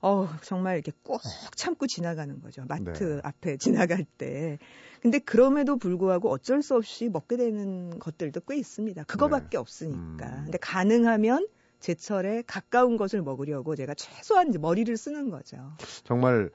어, 0.00 0.28
정말 0.42 0.76
이렇게 0.76 0.92
꼭 1.02 1.20
참고 1.56 1.86
지나가는 1.86 2.40
거죠. 2.40 2.64
마트 2.68 3.04
네. 3.04 3.20
앞에 3.24 3.56
지나갈 3.96 4.04
때. 4.04 4.58
근데 5.00 5.18
그럼에도 5.18 5.76
불구하고 5.76 6.30
어쩔 6.30 6.62
수 6.62 6.76
없이 6.76 7.08
먹게 7.08 7.36
되는 7.36 7.98
것들도 7.98 8.40
꽤 8.48 8.56
있습니다. 8.56 9.04
그거밖에 9.04 9.50
네. 9.50 9.56
없으니까. 9.58 10.26
음. 10.26 10.42
근데 10.44 10.58
가능하면 10.58 11.46
제철에 11.80 12.42
가까운 12.46 12.96
것을 12.96 13.22
먹으려고 13.22 13.76
제가 13.76 13.94
최소한 13.94 14.52
머리를 14.60 14.96
쓰는 14.96 15.30
거죠. 15.30 15.72
정말 16.04 16.50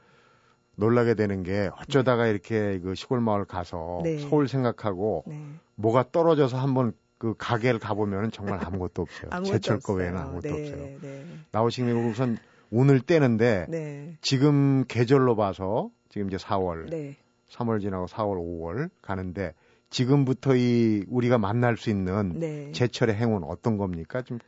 놀라게 0.76 1.14
되는 1.14 1.44
게 1.44 1.70
어쩌다가 1.80 2.26
네. 2.26 2.32
이렇게 2.32 2.80
그 2.80 2.96
시골 2.96 3.22
마을 3.22 3.46
가서 3.46 4.02
네. 4.04 4.20
서울 4.20 4.48
생각하고 4.48 5.24
네. 5.28 5.42
뭐가 5.76 6.12
떨어져서 6.12 6.58
한번 6.58 6.94
그 7.18 7.36
가게를 7.38 7.80
가보면 7.80 8.32
정말 8.32 8.60
아무것도 8.66 9.02
없어요. 9.04 9.30
아무것도 9.32 9.60
제철 9.60 9.80
거 9.80 9.94
외에는 9.94 10.20
아무것도 10.20 10.42
네, 10.42 10.52
없어요. 10.52 11.00
네. 11.02 11.26
나오신 11.52 11.86
게 11.86 11.92
우선 11.94 12.38
오늘 12.76 13.00
때는데 13.00 13.68
네. 13.70 14.18
지금 14.22 14.84
계절로 14.88 15.36
봐서 15.36 15.92
지금 16.10 16.28
이제 16.28 16.38
4월, 16.38 16.90
네. 16.90 17.18
3월 17.50 17.80
지나고 17.80 18.08
4월, 18.08 18.38
5월 18.38 18.90
가는데 19.04 19.54
지금부터 19.92 20.56
이 20.56 21.06
우리가 21.08 21.38
만날 21.38 21.78
수 21.78 21.92
있는 21.92 22.40
네. 22.40 22.72
제철의 22.72 23.16
행운 23.16 23.44
어떤 23.44 23.78
겁니까? 23.78 24.24
좀 24.24 24.40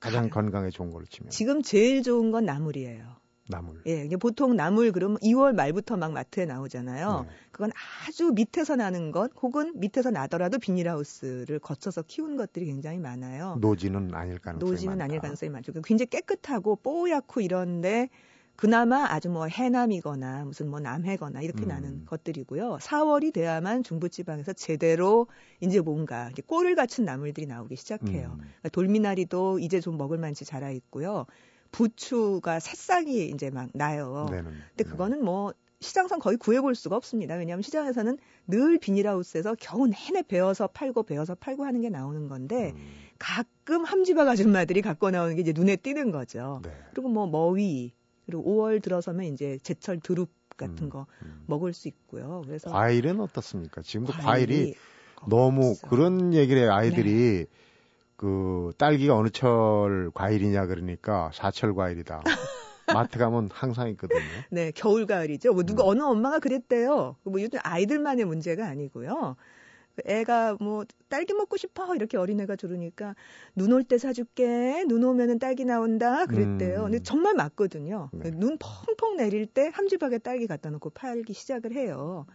가장 0.00 0.24
아, 0.24 0.28
건강에 0.28 0.70
좋은 0.70 0.90
걸로 0.92 1.04
치면. 1.04 1.28
지금 1.30 1.60
제일 1.60 2.02
좋은 2.02 2.30
건 2.30 2.46
나물이에요. 2.46 3.04
나물. 3.48 3.82
예, 3.86 4.06
보통 4.16 4.56
나물 4.56 4.92
그러면 4.92 5.18
2월 5.18 5.54
말부터 5.54 5.96
막 5.96 6.12
마트에 6.12 6.44
나오잖아요. 6.44 7.26
네. 7.26 7.34
그건 7.50 7.70
아주 8.06 8.30
밑에서 8.34 8.76
나는 8.76 9.10
것 9.10 9.32
혹은 9.42 9.72
밑에서 9.76 10.10
나더라도 10.10 10.58
비닐하우스를 10.58 11.58
거쳐서 11.58 12.02
키운 12.02 12.36
것들이 12.36 12.66
굉장히 12.66 12.98
많아요. 12.98 13.56
노지는 13.60 14.14
아닐 14.14 14.38
가능성이 14.38 14.70
노지는 14.70 14.92
많다. 14.92 15.04
아닐 15.04 15.20
가능성이 15.20 15.50
많죠. 15.50 15.72
굉장히 15.82 16.06
깨끗하고 16.10 16.76
뽀얗고 16.76 17.40
이런데 17.40 18.10
그나마 18.54 19.06
아주 19.08 19.30
뭐 19.30 19.46
해남이거나 19.46 20.44
무슨 20.44 20.68
뭐 20.68 20.80
남해거나 20.80 21.42
이렇게 21.42 21.62
음. 21.62 21.68
나는 21.68 22.04
것들이고요. 22.06 22.78
4월이 22.80 23.32
돼야만 23.32 23.84
중부지방에서 23.84 24.52
제대로 24.52 25.28
이제 25.60 25.80
뭔가 25.80 26.30
꼴을 26.46 26.74
갖춘 26.74 27.04
나물들이 27.04 27.46
나오기 27.46 27.76
시작해요. 27.76 28.30
음. 28.32 28.38
그러니까 28.38 28.68
돌미나리도 28.72 29.60
이제 29.60 29.80
좀 29.80 29.96
먹을 29.96 30.18
만치 30.18 30.44
자라 30.44 30.70
있고요. 30.72 31.24
부추가 31.70 32.60
새싹이 32.60 33.28
이제 33.28 33.50
막 33.50 33.70
나요. 33.74 34.26
네네. 34.30 34.42
근데 34.42 34.84
네. 34.84 34.84
그거는 34.84 35.24
뭐 35.24 35.52
시장상 35.80 36.18
거의 36.18 36.36
구해볼 36.36 36.74
수가 36.74 36.96
없습니다. 36.96 37.36
왜냐하면 37.36 37.62
시장에서는 37.62 38.18
늘 38.48 38.78
비닐하우스에서 38.78 39.54
겨우 39.60 39.86
내내 39.86 40.22
베어서 40.26 40.66
팔고 40.68 41.04
베어서 41.04 41.34
팔고 41.36 41.64
하는 41.64 41.80
게 41.80 41.88
나오는 41.88 42.28
건데 42.28 42.72
음. 42.74 42.92
가끔 43.18 43.84
함지박 43.84 44.28
아줌마들이 44.28 44.82
갖고 44.82 45.10
나오는 45.10 45.34
게 45.36 45.42
이제 45.42 45.52
눈에 45.52 45.76
띄는 45.76 46.10
거죠. 46.10 46.60
네. 46.64 46.70
그리고 46.92 47.08
뭐 47.08 47.26
머위 47.26 47.92
그리고 48.26 48.44
5월 48.44 48.82
들어서면 48.82 49.26
이제 49.26 49.58
제철 49.62 50.00
두릅 50.00 50.30
같은 50.56 50.86
음, 50.86 50.90
거 50.90 51.06
음. 51.22 51.44
먹을 51.46 51.72
수 51.72 51.88
있고요. 51.88 52.42
그래서 52.44 52.70
과일은 52.70 53.20
어떻습니까? 53.20 53.80
지금도 53.80 54.12
과일이, 54.12 54.24
과일이 54.24 54.74
너무 55.28 55.70
없어. 55.70 55.88
그런 55.88 56.34
얘기를 56.34 56.62
해요. 56.62 56.72
아이들이 56.72 57.12
네. 57.12 57.46
그 58.18 58.72
딸기가 58.78 59.14
어느 59.16 59.30
철 59.30 60.10
과일이냐 60.12 60.66
그러니까 60.66 61.30
사철 61.32 61.72
과일이다. 61.74 62.22
마트 62.92 63.18
가면 63.18 63.50
항상 63.52 63.88
있거든요. 63.90 64.20
네, 64.50 64.72
겨울 64.74 65.06
가을이죠. 65.06 65.52
뭐 65.54 65.62
누가 65.62 65.84
음. 65.84 65.88
어느 65.90 66.02
엄마가 66.02 66.40
그랬대요. 66.40 67.14
뭐 67.22 67.40
요즘 67.40 67.60
아이들만의 67.62 68.24
문제가 68.24 68.66
아니고요. 68.66 69.36
애가 70.04 70.56
뭐 70.60 70.84
딸기 71.08 71.32
먹고 71.34 71.56
싶어 71.56 71.94
이렇게 71.94 72.16
어린애가 72.16 72.56
들으니까 72.56 73.14
눈 73.54 73.72
올 73.72 73.84
때 73.84 73.98
사줄게 73.98 74.84
눈 74.88 75.04
오면은 75.04 75.38
딸기 75.38 75.64
나온다 75.64 76.26
그랬대요. 76.26 76.80
음. 76.80 76.82
근데 76.84 76.98
정말 77.00 77.34
맞거든요. 77.34 78.10
네. 78.12 78.30
눈 78.32 78.58
펑펑 78.58 79.16
내릴 79.16 79.46
때 79.46 79.70
함지박에 79.72 80.18
딸기 80.18 80.46
갖다 80.48 80.70
놓고 80.70 80.90
팔기 80.90 81.34
시작을 81.34 81.72
해요. 81.74 82.26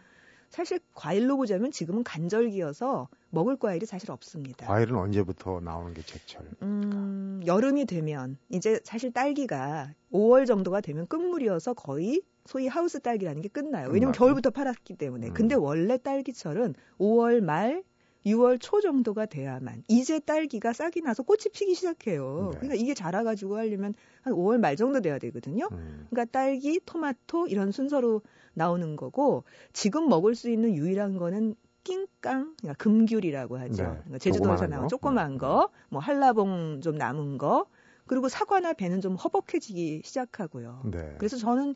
사실 0.54 0.80
과일로 0.94 1.36
보자면 1.38 1.72
지금은 1.72 2.04
간절기여서 2.04 3.10
먹을 3.32 3.58
과일이 3.58 3.88
사실 3.88 4.12
없습니다. 4.12 4.68
과일은 4.68 4.96
언제부터 4.96 5.60
나오는 5.60 5.96
게 5.96 6.04
제철? 6.04 6.46
음, 6.62 7.42
여름이 7.44 7.86
되면 7.86 8.38
이제 8.50 8.80
사실 8.84 9.12
딸기가 9.12 9.96
5월 10.12 10.46
정도가 10.46 10.82
되면 10.82 11.08
끝물이어서 11.08 11.74
거의 11.74 12.22
소위 12.46 12.68
하우스 12.68 13.00
딸기라는 13.00 13.42
게 13.42 13.50
끝나요. 13.50 13.90
왜냐면 13.90 14.14
겨울부터 14.14 14.52
팔았기 14.52 14.94
때문에. 14.96 15.30
음. 15.30 15.34
근데 15.34 15.56
원래 15.56 15.98
딸기철은 15.98 16.76
5월 17.00 17.42
말 17.42 17.84
6월 18.26 18.58
초 18.60 18.82
정도가 18.82 19.26
돼야만 19.26 19.84
이제 19.88 20.20
딸기가 20.20 20.74
싹이 20.74 21.02
나서 21.02 21.24
꽃이 21.24 21.44
피기 21.54 21.76
시작해요. 21.76 22.52
네. 22.54 22.60
그러니까 22.60 22.76
이게 22.76 22.94
자라가지고 22.94 23.58
하려면 23.58 23.94
한 24.22 24.34
5월 24.34 24.60
말 24.60 24.76
정도 24.76 25.02
돼야 25.02 25.20
되거든요. 25.20 25.68
음. 25.72 26.08
그러니까 26.10 26.32
딸기, 26.32 26.80
토마토 26.86 27.48
이런 27.48 27.72
순서로 27.72 28.22
나오는 28.54 28.96
거고 28.96 29.44
지금 29.74 30.08
먹을 30.08 30.36
수 30.36 30.50
있는 30.50 30.76
유일한 30.76 31.18
거는 31.18 31.56
낑깡, 31.84 32.56
그러니까 32.62 32.74
금귤이라고 32.78 33.58
하죠. 33.58 33.84
네. 33.84 33.90
그러니까 33.90 34.18
제주도에서 34.20 34.68
나온 34.68 34.88
조그만 34.88 35.34
음. 35.34 35.38
거, 35.38 35.70
뭐 35.90 36.00
한라봉 36.00 36.82
좀 36.82 36.96
남은 36.96 37.38
거, 37.38 37.66
그리고 38.06 38.30
사과나 38.30 38.74
배는 38.74 39.02
좀 39.02 39.16
허벅해지기 39.16 40.02
시작하고요. 40.04 40.84
네. 40.86 41.16
그래서 41.18 41.38
저는 41.38 41.76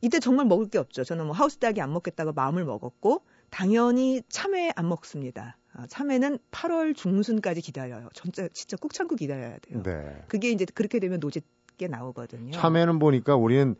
이때 0.00 0.20
정말 0.20 0.46
먹을 0.46 0.68
게 0.68 0.78
없죠. 0.78 1.04
저는 1.04 1.26
뭐 1.26 1.34
하우스 1.34 1.58
딸기 1.58 1.80
안 1.80 1.92
먹겠다고 1.92 2.32
마음을 2.32 2.64
먹었고 2.64 3.22
당연히 3.56 4.20
참외 4.28 4.70
안 4.76 4.86
먹습니다. 4.86 5.56
아, 5.72 5.86
참외는 5.86 6.38
8월 6.50 6.94
중순까지 6.94 7.62
기다려요. 7.62 8.10
진짜 8.12 8.46
진짜 8.52 8.76
꾹 8.76 8.92
참고 8.92 9.16
기다려야 9.16 9.56
돼요. 9.60 9.82
네. 9.82 10.22
그게 10.28 10.50
이제 10.50 10.66
그렇게 10.74 10.98
되면 10.98 11.20
노짓게 11.20 11.88
나오거든요. 11.88 12.52
참외는 12.52 12.98
보니까 12.98 13.34
우리는 13.34 13.74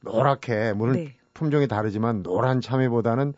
노랗게 0.00 0.72
물론 0.72 0.96
네. 0.96 1.16
품종이 1.32 1.68
다르지만 1.68 2.24
노란 2.24 2.60
참외보다는 2.60 3.34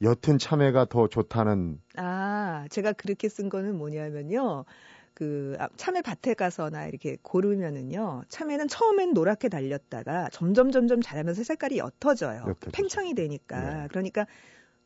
옅은 0.00 0.38
참외가 0.38 0.86
더 0.86 1.08
좋다는. 1.08 1.78
아, 1.98 2.64
제가 2.70 2.92
그렇게 2.92 3.28
쓴 3.28 3.50
거는 3.50 3.76
뭐냐면요. 3.76 4.64
그 5.12 5.56
아, 5.58 5.68
참외 5.76 6.00
밭에 6.00 6.32
가서나 6.32 6.86
이렇게 6.86 7.18
고르면은요 7.20 8.22
참외는 8.28 8.68
처음엔 8.68 9.12
노랗게 9.12 9.50
달렸다가 9.50 10.30
점점 10.32 10.70
점점 10.70 11.02
자라면서 11.02 11.42
색깔이 11.44 11.76
옅어져요. 11.76 12.44
옅어지죠. 12.46 12.70
팽창이 12.72 13.14
되니까 13.14 13.82
네. 13.82 13.88
그러니까 13.88 14.24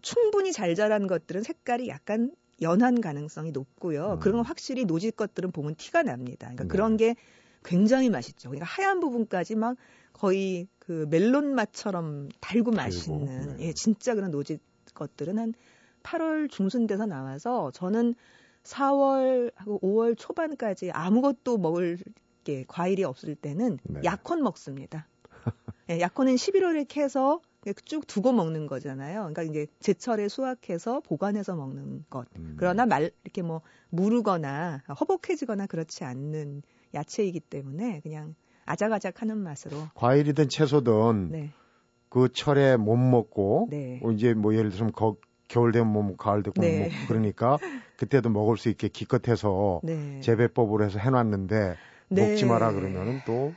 충분히 0.03 0.53
잘 0.53 0.75
자란 0.75 1.07
것들은 1.07 1.43
색깔이 1.43 1.89
약간 1.89 2.33
연한 2.61 3.01
가능성이 3.01 3.53
높고요. 3.53 4.15
음. 4.15 4.21
그런 4.21 4.37
건 4.37 4.45
확실히 4.45 4.85
노질 4.85 5.13
것들은 5.13 5.53
보면 5.53 5.75
티가 5.77 6.03
납니다. 6.03 6.47
그러니까 6.49 6.65
네. 6.65 6.69
그런 6.69 6.97
게 6.97 7.17
굉장히 7.65 8.11
맛있죠. 8.11 8.51
그러니까 8.51 8.67
하얀 8.67 9.01
부분까지 9.01 9.55
막 9.55 9.77
거의 10.13 10.69
그 10.79 11.07
멜론 11.09 11.55
맛처럼 11.55 12.29
달고 12.41 12.73
맛있는 12.73 13.57
네. 13.57 13.69
예 13.69 13.73
진짜 13.73 14.15
그런 14.15 14.31
노질 14.31 14.59
것들은 14.95 15.39
한 15.39 15.55
8월 16.03 16.51
중순 16.51 16.87
돼서 16.87 17.07
나와서 17.07 17.71
저는 17.73 18.15
4월하고 18.65 19.81
5월 19.81 20.17
초반까지 20.19 20.91
아무것도 20.91 21.59
먹을 21.59 21.99
게 22.45 22.65
과일이 22.67 23.05
없을 23.05 23.35
때는 23.35 23.79
네. 23.85 24.01
약혼 24.05 24.43
먹습니다. 24.43 25.09
네, 25.87 26.01
약혼은 26.01 26.35
11월에 26.35 26.87
캐서 26.89 27.41
쭉 27.85 28.07
두고 28.07 28.33
먹는 28.33 28.67
거잖아요. 28.67 29.21
그러니까 29.21 29.43
이제 29.43 29.67
제철에 29.81 30.29
수확해서 30.29 31.01
보관해서 31.01 31.55
먹는 31.55 32.05
것. 32.11 32.27
음. 32.37 32.57
그러나 32.59 32.87
말 32.87 33.13
이렇게 33.23 33.43
뭐 33.43 33.63
무르거나 33.91 34.83
허벅해지거나 35.01 35.67
그렇지 35.67 36.05
않는 36.05 36.63
야채이기 36.95 37.41
때문에 37.41 38.01
그냥 38.01 38.35
아작아작하는 38.65 39.39
맛으로. 39.39 39.91
과일이든 39.95 40.49
채소든 40.49 41.31
네. 41.31 41.53
그 42.09 42.29
철에 42.33 42.77
못 42.77 42.97
먹고 42.97 43.69
네. 43.71 44.01
어, 44.03 44.11
이제 44.11 44.35
뭐 44.35 44.55
예를 44.55 44.71
들면 44.71 44.93
거, 44.93 45.17
겨울 45.49 45.73
되면 45.73 45.91
뭐 45.91 46.17
가을 46.17 46.43
되고 46.43 46.61
네. 46.61 46.79
뭐 46.79 47.07
그러니까 47.07 47.59
그때도 47.97 48.31
먹을 48.31 48.57
수 48.57 48.69
있게 48.69 48.89
기껏해서 48.89 49.81
네. 49.85 50.21
재배법을 50.21 50.85
해서 50.85 50.99
해놨는데 50.99 51.77
네. 52.09 52.21
먹지 52.21 52.47
마라 52.47 52.73
그러면은 52.73 53.23
또 53.25 53.55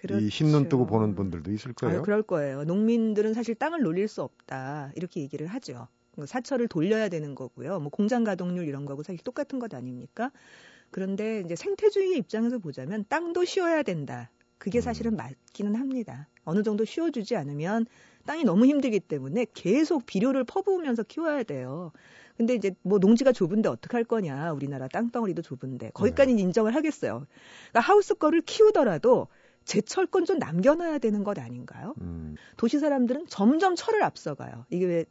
그렇죠. 0.00 0.24
이 0.24 0.28
흰눈 0.28 0.68
뜨고 0.68 0.86
보는 0.86 1.14
분들도 1.14 1.50
있을 1.52 1.72
거예요. 1.72 1.98
아, 1.98 2.02
그럴 2.02 2.22
거예요. 2.22 2.64
농민들은 2.64 3.34
사실 3.34 3.54
땅을 3.54 3.82
놀릴 3.82 4.08
수 4.08 4.22
없다 4.22 4.92
이렇게 4.94 5.20
얘기를 5.20 5.46
하죠. 5.46 5.88
그 6.14 6.26
사철을 6.26 6.68
돌려야 6.68 7.08
되는 7.08 7.34
거고요. 7.34 7.80
뭐 7.80 7.90
공장 7.90 8.24
가동률 8.24 8.66
이런 8.66 8.84
거하고 8.84 9.02
사실 9.02 9.22
똑같은 9.22 9.58
것 9.58 9.74
아닙니까? 9.74 10.30
그런데 10.90 11.42
이제 11.44 11.54
생태주의의 11.54 12.18
입장에서 12.18 12.58
보자면 12.58 13.04
땅도 13.08 13.44
쉬어야 13.44 13.82
된다. 13.82 14.30
그게 14.58 14.78
음. 14.78 14.82
사실은 14.82 15.16
맞기는 15.16 15.74
합니다. 15.76 16.28
어느 16.44 16.62
정도 16.62 16.84
쉬어주지 16.84 17.36
않으면 17.36 17.86
땅이 18.26 18.44
너무 18.44 18.66
힘들기 18.66 19.00
때문에 19.00 19.46
계속 19.54 20.06
비료를 20.06 20.44
퍼부으면서 20.44 21.02
키워야 21.02 21.44
돼요. 21.44 21.92
근데 22.36 22.54
이제 22.54 22.72
뭐 22.82 22.98
농지가 22.98 23.32
좁은데 23.32 23.68
어떡할 23.68 24.04
거냐. 24.04 24.52
우리나라 24.52 24.86
땅덩어리도 24.88 25.42
좁은데. 25.42 25.90
거기까지 25.94 26.34
네. 26.34 26.42
인정을 26.42 26.74
하겠어요. 26.74 27.26
그러니까 27.70 27.80
하우스 27.80 28.14
거를 28.14 28.42
키우더라도 28.42 29.28
제철 29.68 30.06
건 30.06 30.24
좀 30.24 30.38
남겨놔야 30.38 30.98
되는 30.98 31.22
것 31.24 31.38
아닌가요? 31.38 31.94
음. 32.00 32.36
도시 32.56 32.78
사람들은 32.78 33.26
점점 33.28 33.76
철을 33.76 34.02
앞서가요. 34.02 34.64
이게 34.70 34.86
왜, 34.86 35.04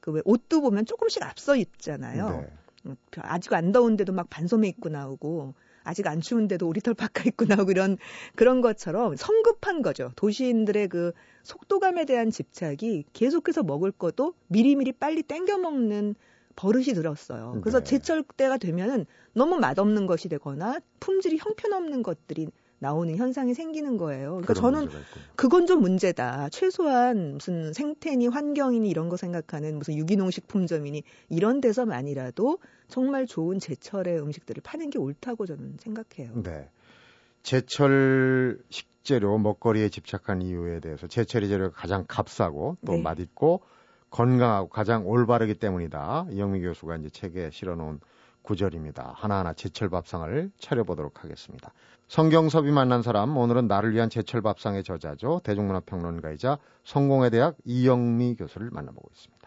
그 0.00 0.10
왜 0.12 0.20
옷도 0.24 0.60
보면 0.60 0.84
조금씩 0.86 1.22
앞서 1.22 1.56
입잖아요. 1.56 2.28
네. 2.30 2.52
음, 2.86 2.96
아직 3.18 3.52
안 3.54 3.72
더운데도 3.72 4.12
막 4.12 4.28
반소매 4.30 4.68
입고 4.68 4.88
나오고 4.88 5.54
아직 5.84 6.06
안 6.08 6.20
추운데도 6.20 6.66
오리털 6.66 6.94
파카 6.94 7.22
입고 7.28 7.44
나오고 7.46 7.70
이런 7.70 7.96
그런 8.34 8.60
것처럼 8.60 9.16
성급한 9.16 9.82
거죠. 9.82 10.10
도시인들의 10.16 10.88
그 10.88 11.12
속도감에 11.44 12.04
대한 12.04 12.30
집착이 12.30 13.04
계속해서 13.12 13.62
먹을 13.62 13.90
것도 13.92 14.34
미리미리 14.48 14.92
빨리 14.92 15.22
땡겨 15.22 15.58
먹는 15.58 16.14
버릇이 16.56 16.86
들었어요. 16.86 17.58
그래서 17.62 17.78
네. 17.80 17.84
제철 17.84 18.24
때가 18.36 18.56
되면은 18.58 19.06
너무 19.34 19.56
맛없는 19.58 20.06
것이 20.06 20.28
되거나 20.28 20.80
품질이 21.00 21.38
형편없는 21.38 22.02
것들이 22.02 22.48
나오는 22.80 23.14
현상이 23.14 23.54
생기는 23.54 23.96
거예요. 23.98 24.40
그러니까 24.42 24.54
저는 24.54 24.88
그건 25.36 25.66
좀 25.66 25.80
문제다. 25.80 26.48
최소한 26.48 27.34
무슨 27.34 27.72
생태니 27.72 28.26
환경이니 28.26 28.88
이런 28.88 29.08
거 29.08 29.16
생각하는 29.16 29.78
무슨 29.78 29.96
유기농 29.96 30.30
식품점이니 30.30 31.02
이런 31.28 31.60
데서만이라도 31.60 32.58
정말 32.88 33.26
좋은 33.26 33.58
제철의 33.58 34.18
음식들을 34.20 34.62
파는 34.62 34.90
게 34.90 34.98
옳다고 34.98 35.46
저는 35.46 35.76
생각해요. 35.78 36.42
네. 36.42 36.70
제철 37.42 38.58
식재료 38.70 39.38
먹거리에 39.38 39.90
집착한 39.90 40.40
이유에 40.40 40.80
대해서 40.80 41.06
제철의 41.06 41.50
재료가 41.50 41.76
가장 41.76 42.06
값싸고 42.08 42.78
또 42.86 42.92
네. 42.92 43.02
맛있고 43.02 43.60
건강하고 44.08 44.68
가장 44.70 45.06
올바르기 45.06 45.54
때문이다. 45.54 46.28
이영미 46.30 46.62
교수가 46.62 46.96
이제 46.96 47.10
책에 47.10 47.50
실어놓은 47.52 48.00
구절입니다. 48.42 49.14
하나하나 49.16 49.52
제철 49.52 49.88
밥상을 49.90 50.50
차려보도록 50.58 51.24
하겠습니다. 51.24 51.72
성경섭이 52.08 52.72
만난 52.72 53.02
사람, 53.02 53.36
오늘은 53.36 53.68
나를 53.68 53.94
위한 53.94 54.10
제철 54.10 54.42
밥상의 54.42 54.82
저자죠. 54.82 55.40
대중문화평론가이자 55.44 56.58
성공회 56.84 57.30
대학 57.30 57.56
이영미 57.64 58.36
교수를 58.36 58.70
만나보고 58.70 59.08
있습니다. 59.12 59.40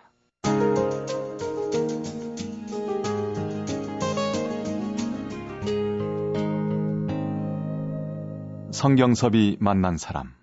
성경섭이 8.71 9.57
만난 9.59 9.97
사람. 9.97 10.33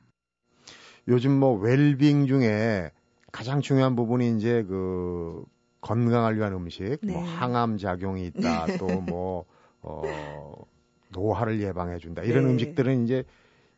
요즘 1.08 1.32
뭐 1.32 1.58
웰빙 1.58 2.26
중에 2.26 2.90
가장 3.32 3.60
중요한 3.60 3.96
부분이 3.96 4.36
이제 4.36 4.64
그 4.68 5.44
건강을 5.80 6.36
위한 6.36 6.52
음식, 6.52 6.84
뭐 6.88 6.98
네. 7.02 7.12
뭐 7.12 7.22
항암 7.22 7.78
작용이 7.78 8.26
있다, 8.26 8.66
네. 8.68 8.78
또뭐 8.78 9.44
어 9.82 10.54
노화를 11.10 11.60
예방해 11.60 11.98
준다. 11.98 12.22
이런 12.22 12.44
네. 12.44 12.50
음식들은 12.50 13.04
이제 13.04 13.24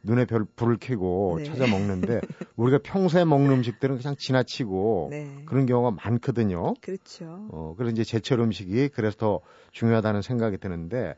눈에 0.03 0.25
별 0.25 0.45
불을 0.45 0.79
켜고 0.81 1.39
네. 1.39 1.45
찾아 1.45 1.67
먹는데 1.67 2.21
우리가 2.57 2.79
평소에 2.83 3.25
먹는 3.25 3.57
음식들은 3.57 3.99
그냥 3.99 4.17
지나치고 4.19 5.09
네. 5.11 5.43
그런 5.47 5.67
경우가 5.67 5.97
많거든요. 6.03 6.75
그렇죠. 6.81 7.49
어, 7.51 7.75
그래서 7.77 7.93
이제 7.93 8.05
제철 8.05 8.41
음식이 8.41 8.89
그래서 8.89 9.17
더 9.17 9.41
중요하다는 9.71 10.23
생각이 10.23 10.59
드는데 10.59 11.15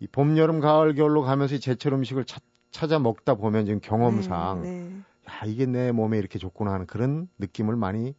이 0.00 0.06
봄, 0.06 0.38
여름, 0.38 0.60
가을, 0.60 0.94
겨울로 0.94 1.22
가면서 1.22 1.56
이 1.56 1.60
제철 1.60 1.92
음식을 1.92 2.24
차, 2.24 2.40
찾아 2.70 2.98
먹다 2.98 3.34
보면 3.34 3.66
지금 3.66 3.80
경험상 3.80 4.62
네, 4.62 4.88
네. 4.88 5.02
야, 5.28 5.44
이게 5.44 5.66
내 5.66 5.92
몸에 5.92 6.18
이렇게 6.18 6.38
좋구나 6.38 6.72
하는 6.72 6.86
그런 6.86 7.28
느낌을 7.38 7.76
많이 7.76 8.14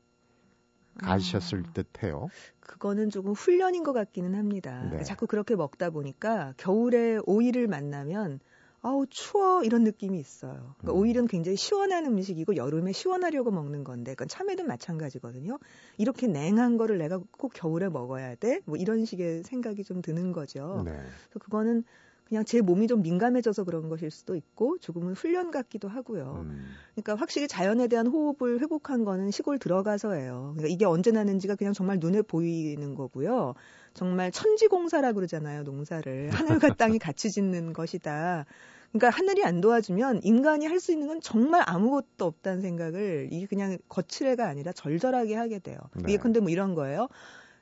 가지셨을 1.00 1.64
아, 1.68 1.74
듯해요. 1.74 2.30
그거는 2.60 3.10
조금 3.10 3.34
훈련인 3.34 3.84
것 3.84 3.94
같기는 3.94 4.36
합니다. 4.36 4.90
네. 4.92 5.04
자꾸 5.04 5.28
그렇게 5.28 5.56
먹다 5.56 5.90
보니까 5.90 6.54
겨울에 6.58 7.18
오이를 7.26 7.68
만나면 7.68 8.40
아우 8.82 9.06
추워 9.10 9.64
이런 9.64 9.84
느낌이 9.84 10.20
있어요. 10.20 10.76
그러니까 10.78 10.94
음. 10.94 10.98
오일은 10.98 11.28
굉장히 11.28 11.58
시원한 11.58 12.06
음식이고 12.06 12.56
여름에 12.56 12.94
시원하려고 12.94 13.52
먹는 13.52 13.84
건데, 13.84 14.12
그건 14.12 14.30
참외도 14.30 14.64
마찬가지거든요. 14.64 15.60
이렇게 15.98 16.28
냉한 16.28 16.78
거를 16.78 16.98
내가 16.98 17.20
꼭 17.32 17.52
겨울에 17.54 17.90
먹어야 17.90 18.36
돼? 18.36 18.62
뭐 18.66 18.78
이런 18.78 19.04
식의 19.04 19.44
생각이 19.44 19.84
좀 19.84 20.02
드는 20.02 20.32
거죠. 20.32 20.84
네. 20.86 20.92
그래서 20.92 21.40
그거는 21.40 21.84
그냥 22.30 22.46
제 22.46 22.62
몸이 22.62 22.88
좀 22.88 23.02
민감해져서 23.02 23.64
그런 23.64 23.90
것일 23.90 24.12
수도 24.12 24.36
있고 24.36 24.78
조금은 24.78 25.14
훈련 25.14 25.50
같기도 25.52 25.88
하고요. 25.88 26.46
음. 26.46 26.66
그러니까 26.94 27.16
확실히 27.16 27.48
자연에 27.48 27.88
대한 27.88 28.06
호흡을 28.08 28.62
회복한 28.62 29.04
거는 29.04 29.32
시골 29.32 29.58
들어가서예요. 29.58 30.54
그러니까 30.56 30.68
이게 30.68 30.86
언제 30.86 31.12
나는지가 31.12 31.56
그냥 31.56 31.74
정말 31.74 31.98
눈에 32.00 32.22
보이는 32.22 32.94
거고요. 32.96 33.56
정말 33.96 34.32
천지공사라 34.32 35.14
그러잖아요, 35.14 35.64
농사를. 35.64 36.30
하늘과 36.30 36.76
땅이 36.78 37.00
같이 37.00 37.32
짓는 37.32 37.74
것이다. 37.74 38.46
그러니까 38.92 39.10
하늘이 39.18 39.44
안 39.44 39.62
도와주면 39.62 40.22
인간이 40.24 40.66
할 40.68 40.80
수 40.80 40.92
있는 40.92 41.08
건 41.08 41.20
정말 41.22 41.64
아무것도 41.66 42.26
없다는 42.26 42.62
생각을 42.62 43.30
이게 43.32 43.46
그냥 43.48 43.78
거칠애가 43.90 44.48
아니라 44.48 44.72
절절하게 44.72 45.36
하게 45.36 45.60
돼요. 45.60 45.78
네. 45.96 46.04
이게 46.14 46.18
근데 46.18 46.40
뭐 46.40 46.50
이런 46.50 46.74
거예요. 46.76 47.08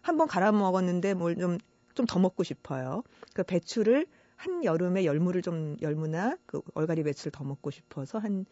한번 0.01 0.27
갈아 0.27 0.51
먹었는데 0.51 1.13
뭘 1.15 1.35
좀 1.35 1.57
좀 1.95 2.05
더 2.05 2.19
먹고 2.19 2.43
싶어요. 2.43 3.01
그 3.33 3.43
배추를 3.43 4.05
한 4.37 4.63
여름에 4.63 5.03
열무를 5.03 5.41
좀 5.41 5.75
열무나 5.81 6.37
그 6.45 6.61
얼갈이 6.75 7.03
배추를 7.03 7.31
더 7.31 7.43
먹고 7.43 7.71
싶어서 7.71 8.19
한 8.19 8.45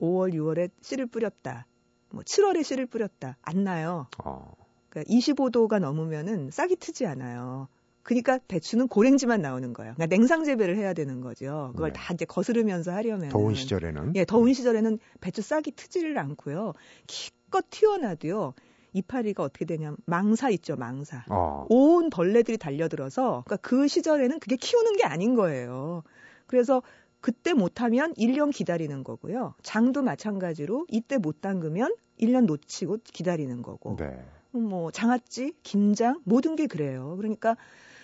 5월, 0.00 0.34
6월에 0.34 0.70
씨를 0.80 1.06
뿌렸다. 1.06 1.66
뭐 2.10 2.22
7월에 2.22 2.64
씨를 2.64 2.86
뿌렸다. 2.86 3.36
안 3.42 3.64
나요. 3.64 4.08
어. 4.24 4.52
그러니까 4.88 5.12
25도가 5.12 5.78
넘으면은 5.78 6.50
싹이 6.50 6.76
트지 6.76 7.06
않아요. 7.06 7.68
그러니까 8.02 8.38
배추는 8.48 8.88
고랭지만 8.88 9.40
나오는 9.40 9.72
거예요. 9.72 9.94
그러니까 9.94 10.14
냉상 10.14 10.44
재배를 10.44 10.76
해야 10.76 10.92
되는 10.92 11.20
거죠. 11.20 11.70
그걸 11.72 11.92
네. 11.92 11.98
다 11.98 12.14
이제 12.14 12.24
거스르면서 12.24 12.92
하려면 12.92 13.30
더운 13.30 13.54
시절에는 13.54 14.12
예, 14.16 14.24
더운 14.24 14.52
시절에는 14.52 14.98
배추 15.20 15.42
싹이 15.42 15.72
트지를 15.72 16.18
않고요. 16.18 16.74
기껏 17.06 17.64
튀어나도요. 17.70 18.54
이파리가 18.94 19.42
어떻게 19.42 19.64
되냐면 19.66 19.96
망사 20.06 20.48
있죠, 20.50 20.76
망사. 20.76 21.24
어. 21.28 21.66
온 21.68 22.08
벌레들이 22.10 22.56
달려들어서 22.56 23.42
그러니까 23.44 23.56
그 23.56 23.86
시절에는 23.88 24.38
그게 24.40 24.56
키우는 24.56 24.96
게 24.96 25.04
아닌 25.04 25.34
거예요. 25.34 26.02
그래서 26.46 26.82
그때 27.20 27.52
못하면 27.52 28.14
1년 28.14 28.52
기다리는 28.54 29.02
거고요. 29.04 29.54
장도 29.62 30.02
마찬가지로 30.02 30.86
이때 30.90 31.18
못 31.18 31.40
담그면 31.40 31.94
1년 32.20 32.46
놓치고 32.46 32.98
기다리는 33.04 33.62
거고. 33.62 33.96
네. 33.96 34.24
뭐 34.52 34.90
장아찌, 34.90 35.54
김장 35.62 36.20
모든 36.24 36.54
게 36.54 36.66
그래요. 36.66 37.14
그러니까 37.16 37.56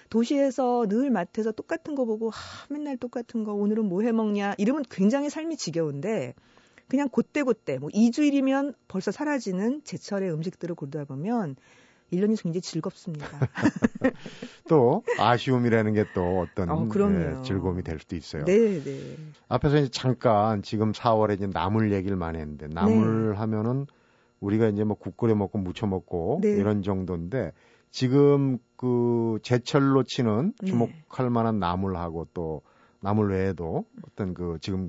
도시에서 0.08 0.86
늘 0.88 1.10
마트에서 1.10 1.52
똑같은 1.52 1.94
거 1.94 2.04
보고 2.04 2.30
하, 2.30 2.66
맨날 2.68 2.96
똑같은 2.96 3.44
거 3.44 3.52
오늘은 3.54 3.88
뭐 3.88 4.02
해 4.02 4.10
먹냐 4.10 4.54
이러면 4.58 4.84
굉장히 4.90 5.30
삶이 5.30 5.56
지겨운데 5.56 6.34
그냥 6.90 7.08
곧대곧대 7.08 7.78
뭐 7.78 7.88
2주일이면 7.90 8.74
벌써 8.88 9.10
사라지는 9.12 9.82
제철의 9.84 10.30
음식들을 10.32 10.74
고르다 10.74 11.04
보면 11.04 11.56
1년이 12.12 12.42
굉장히 12.42 12.60
즐겁습니다. 12.60 13.26
또 14.68 15.02
아쉬움이라는 15.18 15.94
게 15.94 16.04
또 16.12 16.40
어떤 16.40 16.70
어, 16.70 16.84
네, 16.86 17.36
즐거움이 17.44 17.82
될 17.84 17.98
수도 18.00 18.16
있어요. 18.16 18.44
네, 18.44 18.82
네. 18.82 19.16
앞에서 19.48 19.78
이제 19.78 19.88
잠깐 19.90 20.62
지금 20.62 20.92
4월에 20.92 21.34
이제 21.34 21.46
나물 21.46 21.92
얘기를 21.92 22.16
많이 22.16 22.38
했는데 22.38 22.66
나물 22.68 23.32
네. 23.32 23.38
하면은 23.38 23.86
우리가 24.40 24.68
이제 24.68 24.82
뭐 24.84 24.96
국 24.96 25.16
끓여 25.16 25.34
먹고 25.34 25.58
무쳐 25.58 25.86
먹고 25.86 26.40
네. 26.42 26.50
이런 26.50 26.82
정도인데 26.82 27.52
지금 27.92 28.58
그 28.76 29.38
제철로 29.42 30.02
치는 30.02 30.54
네. 30.62 30.68
주목할 30.68 31.30
만한 31.30 31.58
나물하고 31.60 32.28
또 32.34 32.62
나물 33.00 33.30
외에도 33.30 33.84
어떤 34.06 34.34
그 34.34 34.58
지금 34.60 34.88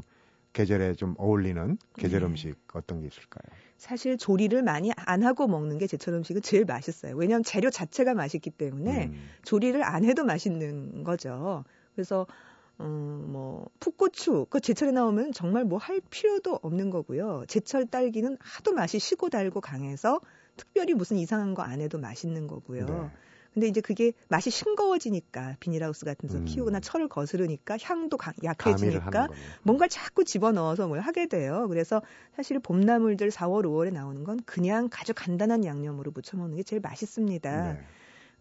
계절에 0.54 0.94
좀 0.96 1.16
어울리는 1.18 1.78
계절 1.98 2.22
네. 2.22 2.26
음식 2.28 2.56
어떤 2.74 3.02
게 3.02 3.08
있을까요? 3.08 3.58
사실 3.78 4.18
조리를 4.18 4.62
많이 4.64 4.92
안 4.96 5.24
하고 5.24 5.48
먹는 5.48 5.78
게 5.78 5.88
제철 5.88 6.14
음식은 6.16 6.42
제일 6.42 6.66
맛있어요. 6.66 7.16
왜냐하면 7.16 7.44
재료 7.44 7.70
자체가 7.70 8.14
맛있기 8.14 8.50
때문에 8.52 9.06
음. 9.08 9.30
조리를 9.44 9.82
안 9.84 10.04
해도 10.06 10.24
맛있는 10.24 11.04
거죠. 11.04 11.64
그래서 11.96 12.28
음, 12.80 13.28
뭐 13.32 13.68
풋고추 13.80 14.48
그 14.50 14.60
제철에 14.60 14.92
나오면 14.92 15.32
정말 15.34 15.64
뭐 15.66 15.78
할 15.78 16.02
필요도 16.10 16.60
없는 16.62 16.90
거고요. 16.90 17.46
제철 17.48 17.86
딸기는 17.86 18.38
하도 18.40 18.74
맛이 18.74 19.00
시고 19.00 19.30
달고 19.30 19.62
강해서 19.62 20.20
특별히 20.58 20.94
무슨 20.94 21.18
이상한 21.18 21.54
거 21.54 21.62
안 21.64 21.80
해도 21.82 21.98
맛있는 21.98 22.48
거고요. 22.48 22.86
네. 22.86 23.10
근데 23.54 23.68
이제 23.68 23.82
그게 23.82 24.14
맛이 24.30 24.50
싱거워지니까 24.50 25.58
비닐하우스 25.60 26.06
같은 26.06 26.28
데서 26.28 26.40
음. 26.40 26.46
키우거나 26.46 26.80
철을 26.80 27.10
거스르니까 27.10 27.78
향도 27.82 28.18
강, 28.18 28.34
약해지니까 28.44 29.28
뭔가 29.64 29.88
자꾸 29.88 30.24
집어넣어서 30.24 30.88
뭘 30.88 31.02
하게 31.02 31.28
돼요. 31.28 31.68
그래서 31.68 32.02
사실 32.36 32.60
봄나물들 32.60 33.30
4월, 33.30 33.66
5월에 33.66 33.92
나오는 33.92 34.24
건 34.24 34.40
그냥 34.46 34.90
아주 34.98 35.14
간단한 35.14 35.66
양념으로 35.66 36.12
무쳐 36.12 36.38
먹는 36.38 36.56
게 36.58 36.64
제일 36.64 36.82
맛있습니다. 36.82 37.74
네. 37.74 37.80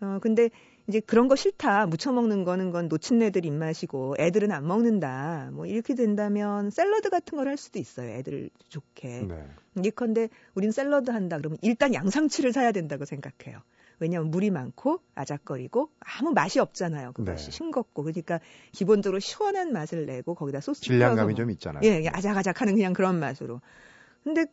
어, 0.03 0.19
근데 0.23 0.49
이제 0.87 1.01
그런 1.01 1.29
거 1.29 1.37
싫다. 1.37 1.87
무쳐 1.87 2.11
먹는 2.13 2.45
거는 2.45 2.71
건 2.71 2.89
놓친애들 2.89 3.45
입맛이고 3.45 4.17
애들은 4.19 4.51
안 4.53 4.67
먹는다. 4.67 5.51
뭐 5.53 5.67
이렇게 5.67 5.95
된다면 5.95 6.71
샐러드 6.71 7.11
같은 7.11 7.37
걸 7.37 7.49
할 7.49 7.57
수도 7.57 7.79
있어요. 7.79 8.11
애들 8.11 8.51
좋게. 8.69 9.23
네. 9.29 9.45
예컨대 9.85 10.29
우린 10.55 10.71
샐러드 10.73 11.11
한다 11.11 11.37
그러면 11.37 11.59
일단 11.63 11.95
양상추를 11.95 12.53
사야 12.53 12.71
된다고 12.73 13.05
생각해요. 13.05 13.61
왜냐하면 14.01 14.31
물이 14.31 14.51
많고 14.51 15.01
아작거리고 15.15 15.91
아무 16.01 16.33
맛이 16.33 16.59
없잖아요. 16.59 17.13
그것이 17.13 17.47
네. 17.47 17.51
싱겁고 17.51 18.03
그러니까 18.03 18.41
기본적으로 18.73 19.21
시원한 19.21 19.73
맛을 19.73 20.07
내고 20.07 20.35
거기다 20.35 20.61
소스 20.61 20.81
질량감이 20.81 21.35
좀 21.35 21.51
있잖아요. 21.51 21.83
예, 21.85 22.09
아작아작하는 22.09 22.75
그냥 22.75 22.93
그런 22.93 23.21
맛으로. 23.21 23.61
근데 24.25 24.47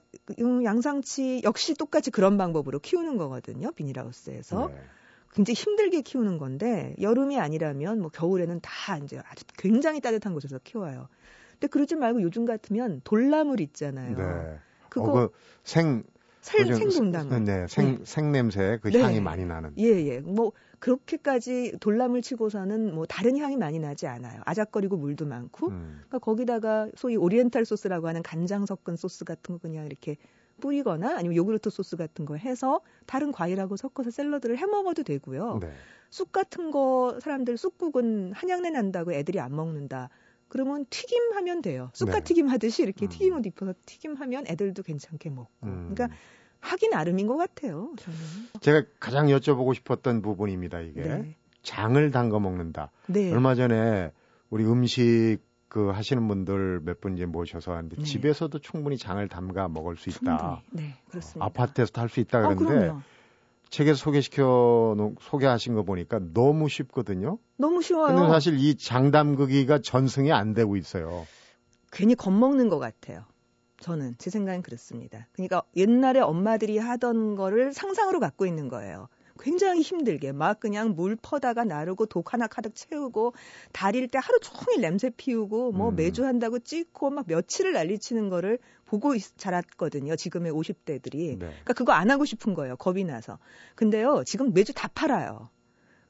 양상치 0.63 1.41
역시 1.43 1.73
똑같이 1.73 2.11
그런 2.11 2.37
방법으로 2.37 2.79
키우는 2.79 3.17
거거든요. 3.17 3.71
비닐하우스에서. 3.71 4.67
네. 4.67 4.75
굉장히 5.33 5.55
힘들게 5.55 6.01
키우는 6.01 6.37
건데 6.37 6.95
여름이 7.01 7.39
아니라면 7.39 7.99
뭐 7.99 8.09
겨울에는 8.09 8.59
다 8.61 8.97
이제 8.97 9.21
아주 9.29 9.43
굉장히 9.57 9.99
따뜻한 9.99 10.33
곳에서 10.33 10.57
키워요. 10.63 11.09
근데 11.51 11.67
그러지 11.67 11.95
말고 11.95 12.21
요즘 12.21 12.45
같으면 12.45 13.01
돌나물 13.03 13.61
있잖아요. 13.61 14.17
네. 14.17 14.59
그거 14.89 15.11
어, 15.11 15.27
그 15.27 15.33
생 15.67 16.03
살, 16.47 16.65
생동당. 16.65 17.43
네, 17.43 17.67
생, 17.67 17.97
네. 17.97 18.05
생냄새 18.05 18.79
그 18.81 18.89
네. 18.89 19.01
향이 19.01 19.19
많이 19.19 19.45
나는. 19.45 19.73
예, 19.77 19.85
예. 19.85 20.19
뭐, 20.21 20.53
그렇게까지 20.79 21.73
돌나물 21.81 22.21
치고서는 22.21 22.95
뭐 22.95 23.05
다른 23.05 23.37
향이 23.37 23.57
많이 23.57 23.79
나지 23.79 24.07
않아요. 24.07 24.41
아작거리고 24.45 24.95
물도 24.95 25.25
많고. 25.25 25.67
음. 25.67 26.01
그러니까 26.07 26.19
거기다가 26.19 26.87
소위 26.95 27.17
오리엔탈 27.17 27.65
소스라고 27.65 28.07
하는 28.07 28.23
간장 28.23 28.65
섞은 28.65 28.95
소스 28.95 29.25
같은 29.25 29.55
거 29.55 29.59
그냥 29.59 29.85
이렇게 29.85 30.15
뿌리거나 30.61 31.17
아니면 31.17 31.35
요구르트 31.35 31.69
소스 31.69 31.97
같은 31.97 32.25
거 32.25 32.35
해서 32.35 32.79
다른 33.05 33.31
과일하고 33.31 33.75
섞어서 33.75 34.09
샐러드를 34.09 34.57
해 34.57 34.65
먹어도 34.65 35.03
되고요. 35.03 35.59
네. 35.61 35.71
쑥 36.09 36.31
같은 36.31 36.71
거 36.71 37.19
사람들 37.21 37.57
쑥국은 37.57 38.31
한약내 38.33 38.69
난다고 38.69 39.11
애들이 39.11 39.39
안 39.39 39.55
먹는다. 39.55 40.09
그러면 40.47 40.85
튀김하면 40.89 41.61
돼요. 41.61 41.89
쑥갓 41.93 42.19
네. 42.19 42.23
튀김 42.23 42.47
하듯이 42.47 42.83
이렇게 42.83 43.05
음. 43.05 43.09
튀김옷 43.09 43.45
입혀서 43.47 43.73
튀김하면 43.85 44.45
애들도 44.47 44.83
괜찮게 44.83 45.29
먹고. 45.29 45.49
음. 45.63 45.93
그러니까 45.93 46.15
하기 46.59 46.89
나름인 46.89 47.27
것 47.27 47.37
같아요. 47.37 47.91
저는. 47.99 48.17
제가 48.61 48.83
가장 48.99 49.27
여쭤보고 49.27 49.73
싶었던 49.75 50.21
부분입니다. 50.21 50.79
이게 50.81 51.01
네. 51.01 51.35
장을 51.63 52.11
담가 52.11 52.39
먹는다. 52.39 52.91
네. 53.07 53.31
얼마 53.31 53.55
전에 53.55 54.11
우리 54.49 54.65
음식 54.65 55.39
그 55.69 55.89
하시는 55.89 56.25
분들 56.27 56.81
몇 56.85 57.01
분 57.01 57.15
이제 57.15 57.25
모셔서 57.25 57.73
하는데 57.73 57.95
네. 57.97 58.03
집에서도 58.03 58.57
충분히 58.59 58.97
장을 58.97 59.25
담가 59.27 59.67
먹을 59.67 59.97
수 59.97 60.09
있다. 60.09 60.61
네, 60.71 60.95
그렇습니다. 61.09 61.45
아파트에서도 61.45 61.99
할 62.01 62.09
수 62.09 62.19
있다 62.21 62.39
그러는데 62.41 62.87
어, 62.89 63.01
책에서 63.69 63.97
소개시켜 63.97 64.95
소개하신 65.19 65.73
거 65.75 65.83
보니까 65.83 66.19
너무 66.33 66.69
쉽거든요. 66.69 67.37
너무 67.57 67.81
쉬워요. 67.81 68.15
근데 68.15 68.29
사실 68.29 68.57
이 68.57 68.75
장담그기가 68.75 69.79
전승이 69.79 70.31
안 70.31 70.53
되고 70.53 70.77
있어요. 70.77 71.27
괜히 71.91 72.15
겁먹는 72.15 72.69
것 72.69 72.79
같아요. 72.79 73.25
저는 73.79 74.15
제 74.17 74.29
생각은 74.29 74.61
그렇습니다. 74.61 75.27
그러니까 75.33 75.63
옛날에 75.75 76.19
엄마들이 76.19 76.77
하던 76.77 77.35
거를 77.35 77.73
상상으로 77.73 78.19
갖고 78.19 78.45
있는 78.45 78.69
거예요. 78.69 79.07
굉장히 79.39 79.81
힘들게 79.81 80.31
막 80.31 80.59
그냥 80.59 80.95
물 80.95 81.15
퍼다가 81.15 81.63
나르고 81.63 82.07
독 82.07 82.33
하나 82.33 82.47
가득 82.47 82.73
채우고 82.75 83.33
다릴 83.71 84.07
때 84.07 84.19
하루 84.21 84.39
종일 84.39 84.81
냄새 84.81 85.11
피우고 85.15 85.71
뭐 85.71 85.89
음. 85.89 85.95
매주 85.95 86.25
한다고 86.25 86.59
찍고 86.59 87.11
막 87.11 87.25
며칠을 87.27 87.73
난리치는 87.73 88.29
거를 88.29 88.57
보고 88.85 89.13
자랐거든요. 89.37 90.15
지금의 90.15 90.51
50대들이. 90.51 91.37
네. 91.37 91.37
그러니까 91.37 91.73
그거 91.73 91.91
안 91.91 92.09
하고 92.09 92.25
싶은 92.25 92.53
거예요. 92.53 92.75
겁이 92.77 93.03
나서. 93.03 93.37
근데요, 93.75 94.23
지금 94.25 94.53
매주 94.53 94.73
다 94.73 94.87
팔아요. 94.93 95.49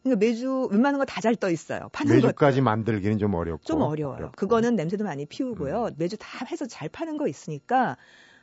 그러니까 0.04 0.26
매주 0.26 0.68
웬만한 0.72 1.00
거 1.00 1.06
다 1.06 1.22
잘 1.22 1.36
떠 1.36 1.50
있어요. 1.50 1.90
파는 1.92 2.16
매주까지 2.16 2.58
것들. 2.58 2.64
만들기는 2.64 3.18
좀 3.18 3.34
어렵고. 3.34 3.64
좀 3.64 3.82
어려워요. 3.82 4.18
어렵고. 4.18 4.36
그거는 4.38 4.76
냄새도 4.76 5.04
많이 5.04 5.26
피우고요. 5.26 5.86
음. 5.86 5.92
매주 5.98 6.18
다 6.18 6.46
해서 6.50 6.66
잘 6.66 6.90
파는 6.90 7.18
거 7.18 7.28
있으니까 7.28 7.98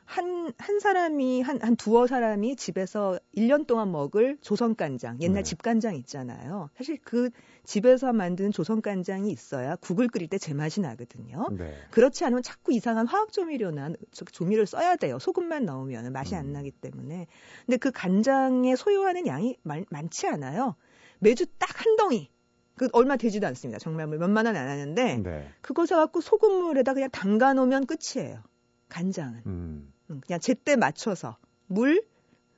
한, 0.07 0.53
한 0.59 0.81
사람이, 0.81 1.41
한, 1.41 1.59
한 1.63 1.77
두어 1.77 2.07
사람이 2.07 2.57
집에서 2.57 3.19
1년 3.35 3.67
동안 3.67 3.91
먹을 3.91 4.37
조선간장, 4.43 5.17
옛날 5.23 5.37
네. 5.37 5.43
집간장 5.43 5.95
있잖아요. 5.97 6.69
사실 6.77 6.99
그 7.03 7.31
집에서 7.65 8.13
만드는 8.13 8.53
조선간장이 8.53 9.31
있어야 9.31 9.77
국을 9.77 10.09
끓일 10.09 10.29
때 10.29 10.37
제맛이 10.37 10.83
나거든요. 10.83 11.49
네. 11.57 11.73
그렇지 11.91 12.23
않으면 12.27 12.43
자꾸 12.43 12.75
이상한 12.75 13.07
화학조미료나 13.07 13.93
조미료를 14.31 14.67
써야 14.67 14.97
돼요. 14.97 15.19
소금만 15.19 15.65
넣으면 15.65 16.13
맛이 16.13 16.35
음. 16.35 16.41
안 16.41 16.53
나기 16.53 16.71
때문에. 16.71 17.27
근데 17.65 17.77
그 17.79 17.91
간장에 17.91 18.77
소요하는 18.77 19.27
양이 19.27 19.57
많, 19.63 19.87
많지 19.89 20.27
않아요. 20.27 20.75
매주 21.19 21.47
딱 21.59 21.69
한 21.85 21.97
덩이. 21.97 22.31
그 22.77 22.89
얼마 22.93 23.17
되지도 23.17 23.47
않습니다. 23.49 23.79
정말 23.79 24.07
뭐 24.07 24.17
몇만 24.19 24.47
원 24.47 24.57
안 24.57 24.69
하는데 24.69 25.19
네. 25.19 25.49
그거 25.61 25.87
사갖고 25.87 26.21
소금물에다 26.21 26.95
그냥 26.95 27.11
담가 27.11 27.53
놓으면 27.55 27.87
끝이에요. 27.87 28.43
간장은. 28.89 29.43
음. 29.47 29.93
그냥 30.07 30.41
제때 30.41 30.77
맞춰서 30.77 31.37
물, 31.67 32.05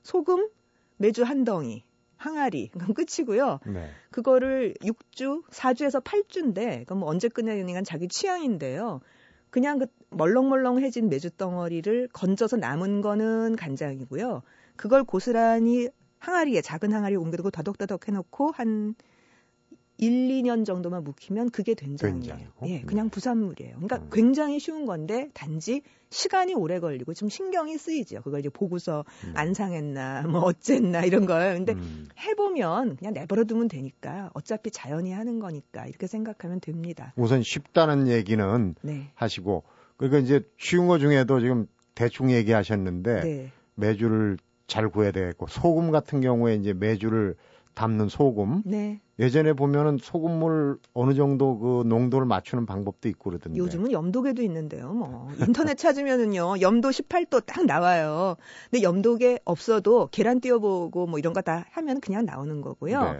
소금, 0.02 0.48
매주 0.96 1.22
한 1.22 1.44
덩이, 1.44 1.84
항아리 2.16 2.68
그럼 2.68 2.94
끝이고요. 2.94 3.60
네. 3.66 3.90
그거를 4.10 4.74
6주, 4.80 5.44
4주에서 5.50 6.02
8주인데 6.02 6.84
그럼 6.86 7.00
뭐 7.00 7.08
언제 7.10 7.28
끝내는 7.28 7.72
건 7.74 7.84
자기 7.84 8.08
취향인데요. 8.08 9.00
그냥 9.50 9.78
그 9.78 9.86
멀렁멀렁해진 10.10 11.08
메주 11.08 11.30
덩어리를 11.30 12.08
건져서 12.12 12.56
남은 12.56 13.00
거는 13.02 13.56
간장이고요. 13.56 14.42
그걸 14.76 15.04
고스란히 15.04 15.88
항아리에 16.26 16.60
작은 16.60 16.92
항아리에 16.92 17.16
옮겨두고 17.16 17.50
더덕더덕 17.50 18.08
해놓고 18.08 18.50
한 18.50 18.94
1, 19.98 20.28
2년 20.28 20.66
정도만 20.66 21.04
묵히면 21.04 21.50
그게 21.50 21.74
된장이에요. 21.74 22.36
예, 22.66 22.82
그냥 22.82 23.08
부산물이에요. 23.08 23.76
그러니까 23.76 23.96
음. 23.96 24.10
굉장히 24.12 24.58
쉬운 24.58 24.84
건데 24.84 25.30
단지 25.32 25.82
시간이 26.10 26.54
오래 26.54 26.80
걸리고 26.80 27.14
좀 27.14 27.30
신경이 27.30 27.78
쓰이죠. 27.78 28.20
그걸 28.22 28.40
이제 28.40 28.50
보고서 28.50 29.04
음. 29.24 29.32
안 29.34 29.54
상했나 29.54 30.22
뭐 30.28 30.40
어쨌나 30.42 31.02
이런 31.04 31.24
걸. 31.24 31.54
근데 31.54 31.72
음. 31.72 32.08
해보면 32.18 32.96
그냥 32.96 33.14
내버려 33.14 33.44
두면 33.44 33.68
되니까 33.68 34.30
어차피 34.34 34.70
자연이 34.70 35.12
하는 35.12 35.38
거니까 35.38 35.86
이렇게 35.86 36.06
생각하면 36.06 36.60
됩니다. 36.60 37.14
우선 37.16 37.42
쉽다는 37.42 38.08
얘기는 38.08 38.74
네. 38.82 39.10
하시고 39.14 39.62
그러니까 39.96 40.18
이제 40.18 40.42
쉬운 40.58 40.88
거 40.88 40.98
중에도 40.98 41.40
지금 41.40 41.68
대충 41.94 42.30
얘기하셨는데 42.32 43.20
네. 43.22 43.52
매주를 43.76 44.36
잘 44.66 44.88
구해야 44.88 45.12
되겠고 45.12 45.46
소금 45.48 45.90
같은 45.90 46.20
경우에 46.20 46.54
이제 46.54 46.72
매주를 46.72 47.36
담는 47.74 48.08
소금. 48.08 48.62
네. 48.64 49.00
예전에 49.18 49.52
보면은 49.52 49.98
소금물 50.00 50.78
어느 50.94 51.14
정도 51.14 51.58
그 51.58 51.82
농도를 51.86 52.26
맞추는 52.26 52.64
방법도 52.66 53.08
있고 53.10 53.30
그러던데. 53.30 53.58
요즘은 53.58 53.92
염도계도 53.92 54.42
있는데요. 54.42 54.92
뭐 54.92 55.28
인터넷 55.46 55.74
찾으면은요 55.76 56.60
염도 56.60 56.88
18도 56.90 57.44
딱 57.44 57.66
나와요. 57.66 58.36
근데 58.70 58.82
염도계 58.82 59.40
없어도 59.44 60.08
계란 60.10 60.40
띄워보고 60.40 61.06
뭐 61.06 61.18
이런 61.18 61.32
거 61.32 61.42
다 61.42 61.64
하면 61.72 62.00
그냥 62.00 62.24
나오는 62.24 62.60
거고요. 62.62 63.00
네. 63.12 63.18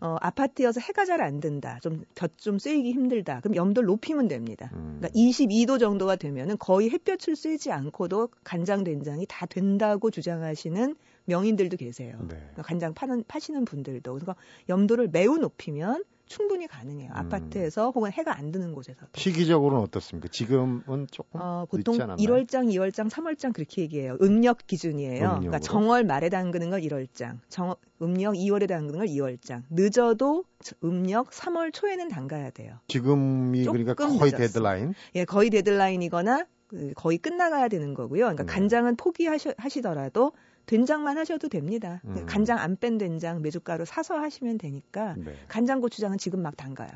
어, 0.00 0.16
아파트여서 0.20 0.80
해가 0.80 1.04
잘 1.04 1.18
안 1.20 1.40
든다. 1.40 1.80
좀, 1.80 2.04
볕좀 2.14 2.58
쐬기 2.58 2.92
힘들다. 2.92 3.40
그럼 3.40 3.56
염도를 3.56 3.86
높이면 3.86 4.28
됩니다. 4.28 4.70
음. 4.74 4.98
그러니까 4.98 5.08
22도 5.08 5.78
정도가 5.80 6.16
되면은 6.16 6.56
거의 6.58 6.90
햇볕을 6.90 7.34
쐬지 7.34 7.72
않고도 7.72 8.28
간장, 8.44 8.84
된장이 8.84 9.26
다 9.28 9.46
된다고 9.46 10.10
주장하시는 10.10 10.94
명인들도 11.24 11.76
계세요. 11.76 12.16
네. 12.20 12.36
그러니까 12.36 12.62
간장 12.62 12.94
파는 12.94 13.24
파시는 13.26 13.64
분들도 13.64 14.12
그래서 14.14 14.34
염도를 14.68 15.08
매우 15.08 15.38
높이면 15.38 16.04
충분히 16.28 16.66
가능해요. 16.66 17.10
음. 17.10 17.16
아파트에서 17.16 17.90
혹은 17.90 18.12
해가 18.12 18.36
안 18.36 18.50
드는 18.52 18.72
곳에서. 18.72 19.06
시기적으로는 19.14 19.82
어떻습니까? 19.84 20.28
지금은 20.28 21.06
조금 21.10 21.40
어, 21.40 21.66
보통 21.70 21.96
1월장, 21.96 22.72
2월장, 22.72 23.10
3월장 23.10 23.52
그렇게 23.52 23.82
얘기해요. 23.82 24.16
음력 24.22 24.66
기준이에요. 24.66 25.14
그러니까 25.14 25.36
음력으로. 25.36 25.50
그러니까 25.50 25.58
정월 25.58 26.04
말에 26.04 26.28
담그는 26.28 26.70
걸 26.70 26.80
1월장, 26.82 27.38
정, 27.48 27.74
음력 28.00 28.34
2월에 28.34 28.68
담그는 28.68 28.98
걸 28.98 29.08
2월장. 29.08 29.62
늦어도 29.70 30.44
음력 30.84 31.30
3월 31.30 31.72
초에는 31.72 32.08
담가야 32.08 32.50
돼요. 32.50 32.78
지금이 32.88 33.64
그러니까 33.64 33.94
거의 33.94 34.18
늦었어. 34.18 34.36
데드라인? 34.36 34.94
예, 35.14 35.24
거의 35.24 35.50
데드라인이거나 35.50 36.46
그 36.68 36.92
거의 36.94 37.16
끝나가야 37.18 37.68
되는 37.68 37.94
거고요. 37.94 38.20
그러니까 38.24 38.44
네. 38.44 38.52
간장은 38.52 38.96
포기하시더라도 38.96 40.32
된장만 40.68 41.16
하셔도 41.16 41.48
됩니다. 41.48 42.00
음. 42.04 42.26
간장 42.26 42.58
안 42.58 42.76
뺀 42.76 42.98
된장 42.98 43.40
메주가루 43.42 43.86
사서 43.86 44.18
하시면 44.20 44.58
되니까 44.58 45.14
네. 45.16 45.34
간장 45.48 45.80
고추장은 45.80 46.18
지금 46.18 46.42
막 46.42 46.56
담가요. 46.56 46.90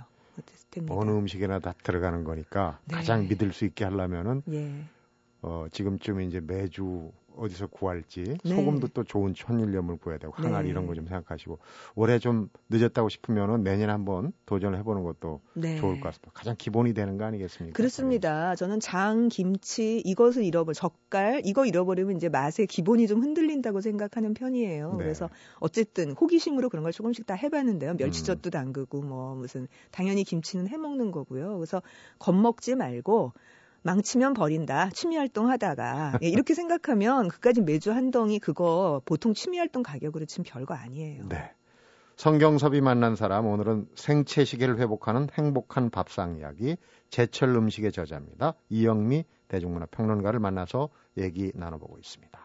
됩니다. 0.70 0.94
어느 0.94 1.10
음식에나 1.10 1.58
다 1.58 1.74
들어가는 1.82 2.22
거니까 2.24 2.78
네. 2.84 2.94
가장 2.96 3.26
믿을 3.28 3.52
수 3.52 3.64
있게 3.64 3.84
하려면은 3.84 4.42
예. 4.52 4.70
어, 5.40 5.66
지금쯤 5.70 6.20
이제 6.20 6.40
메주 6.40 7.10
어디서 7.36 7.66
구할지 7.68 8.22
네. 8.44 8.54
소금도 8.54 8.88
또 8.88 9.04
좋은 9.04 9.34
천일염을 9.34 9.96
구해야 9.98 10.18
되고 10.18 10.32
항아리 10.34 10.64
네. 10.64 10.70
이런 10.70 10.86
거 10.86 10.92
좀 10.94 11.06
생각하시고 11.06 11.58
올해 11.94 12.18
좀 12.18 12.48
늦었다고 12.68 13.08
싶으면은 13.08 13.62
내년에 13.62 13.90
한번 13.90 14.32
도전을 14.46 14.78
해보는 14.78 15.02
것도 15.02 15.40
네. 15.54 15.76
좋을 15.78 16.00
것 16.00 16.08
같습니다. 16.08 16.30
가장 16.34 16.54
기본이 16.58 16.92
되는 16.94 17.16
거 17.16 17.24
아니겠습니까? 17.24 17.74
그렇습니다. 17.76 18.54
저는 18.56 18.80
장, 18.80 19.28
김치 19.28 20.00
이것을 20.04 20.44
잃어버 20.44 20.72
젓갈 20.74 21.42
이거 21.44 21.64
잃어버리면 21.66 22.16
이제 22.16 22.28
맛의 22.28 22.66
기본이 22.66 23.06
좀 23.06 23.22
흔들린다고 23.22 23.80
생각하는 23.80 24.34
편이에요. 24.34 24.90
네. 24.92 24.96
그래서 24.98 25.30
어쨌든 25.60 26.12
호기심으로 26.12 26.68
그런 26.68 26.82
걸 26.82 26.92
조금씩 26.92 27.26
다 27.26 27.34
해봤는데요. 27.34 27.94
멸치젓도 27.94 28.48
음. 28.48 28.50
담그고 28.50 29.02
뭐 29.02 29.34
무슨 29.34 29.66
당연히 29.90 30.24
김치는 30.24 30.68
해먹는 30.68 31.10
거고요. 31.10 31.56
그래서 31.56 31.82
겁먹지 32.18 32.74
말고 32.76 33.32
망치면 33.82 34.34
버린다. 34.34 34.90
취미 34.90 35.16
활동 35.16 35.50
하다가. 35.50 36.18
예, 36.22 36.28
이렇게 36.28 36.54
생각하면 36.54 37.28
그까지 37.28 37.60
매주 37.60 37.92
한 37.92 38.10
덩이 38.10 38.38
그거 38.38 39.02
보통 39.04 39.34
취미 39.34 39.58
활동 39.58 39.82
가격으로 39.82 40.24
치면 40.24 40.44
별거 40.48 40.74
아니에요. 40.74 41.28
네. 41.28 41.52
성경섭이 42.16 42.80
만난 42.80 43.16
사람 43.16 43.46
오늘은 43.46 43.88
생체 43.94 44.44
시계를 44.44 44.78
회복하는 44.78 45.28
행복한 45.32 45.90
밥상 45.90 46.36
이야기 46.36 46.76
제철 47.10 47.56
음식의 47.56 47.90
저자입니다. 47.90 48.54
이영미 48.68 49.24
대중문화 49.48 49.86
평론가를 49.86 50.38
만나서 50.38 50.88
얘기 51.18 51.52
나눠보고 51.54 51.98
있습니다. 51.98 52.38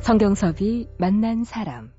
성경섭이 0.00 0.88
만난 0.98 1.44
사람 1.44 1.90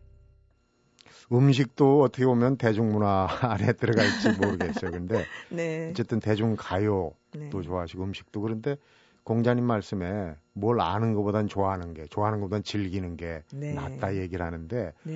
음식도 1.32 2.02
어떻게 2.02 2.26
보면 2.26 2.58
대중문화 2.58 3.28
안에 3.42 3.74
들어갈지 3.74 4.32
모르겠어요. 4.32 4.92
근데 4.92 5.26
네. 5.50 5.90
어쨌든 5.90 6.20
대중 6.20 6.56
가요도 6.58 7.16
네. 7.34 7.50
좋아하시고 7.50 8.04
음식도 8.04 8.42
그런데 8.42 8.78
공자님 9.24 9.64
말씀에 9.64 10.36
뭘 10.54 10.80
아는 10.80 11.14
것보단 11.16 11.48
좋아하는 11.48 11.94
게, 11.94 12.06
좋아하는 12.06 12.40
것보단 12.42 12.64
즐기는 12.64 13.18
게 13.18 13.44
네. 13.52 13.74
낫다 13.74 14.16
얘기를 14.18 14.46
하는데 14.46 14.94
네. 15.04 15.14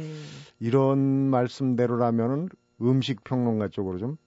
이런 0.60 1.00
말씀대로라면은 1.00 2.50
음식 2.82 3.24
평론가 3.24 3.68
쪽으로 3.70 4.00
좀 4.00 4.18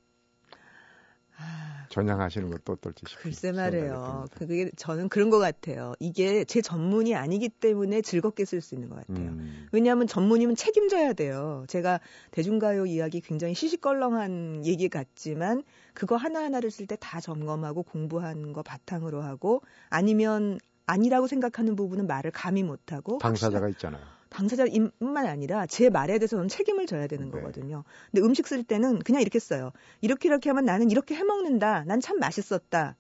전향하시는 1.88 2.50
것도 2.50 2.72
어떨지 2.72 3.04
싶어요. 3.06 3.22
글쎄 3.22 3.52
말이에요. 3.52 4.24
그게 4.34 4.70
저는 4.76 5.10
그런 5.10 5.28
것 5.28 5.38
같아요. 5.38 5.92
이게 6.00 6.44
제 6.44 6.62
전문이 6.62 7.14
아니기 7.14 7.50
때문에 7.50 8.00
즐겁게 8.00 8.46
쓸 8.46 8.62
수 8.62 8.74
있는 8.74 8.88
것 8.88 8.96
같아요. 9.06 9.28
음. 9.28 9.66
왜냐하면 9.72 10.06
전문이면 10.06 10.56
책임져야 10.56 11.12
돼요. 11.12 11.64
제가 11.68 12.00
대중가요 12.30 12.86
이야기 12.86 13.20
굉장히 13.20 13.54
시시껄렁한 13.54 14.64
얘기 14.64 14.88
같지만 14.88 15.64
그거 15.92 16.16
하나하나를 16.16 16.70
쓸 16.70 16.86
때 16.86 16.96
다 16.96 17.20
점검하고 17.20 17.82
공부한 17.82 18.52
거 18.54 18.62
바탕으로 18.62 19.20
하고 19.22 19.60
아니면 19.90 20.58
아니라고 20.86 21.26
생각하는 21.26 21.76
부분은 21.76 22.06
말을 22.06 22.30
감히 22.30 22.62
못하고 22.62 23.18
당사자가 23.18 23.68
있잖아요. 23.68 24.02
당사자뿐만 24.32 25.26
아니라 25.26 25.66
제 25.66 25.90
말에 25.90 26.18
대해서 26.18 26.36
는 26.36 26.48
책임을 26.48 26.86
져야 26.86 27.06
되는 27.06 27.26
네. 27.26 27.30
거거든요. 27.30 27.84
근데 28.10 28.26
음식 28.26 28.48
쓸 28.48 28.64
때는 28.64 28.98
그냥 29.00 29.20
이렇게 29.22 29.38
써요. 29.38 29.72
이렇게 30.00 30.28
이렇게 30.28 30.50
하면 30.50 30.64
나는 30.64 30.90
이렇게 30.90 31.14
해 31.14 31.22
먹는다. 31.22 31.84
난 31.86 32.00
참 32.00 32.18
맛있었다. 32.18 32.96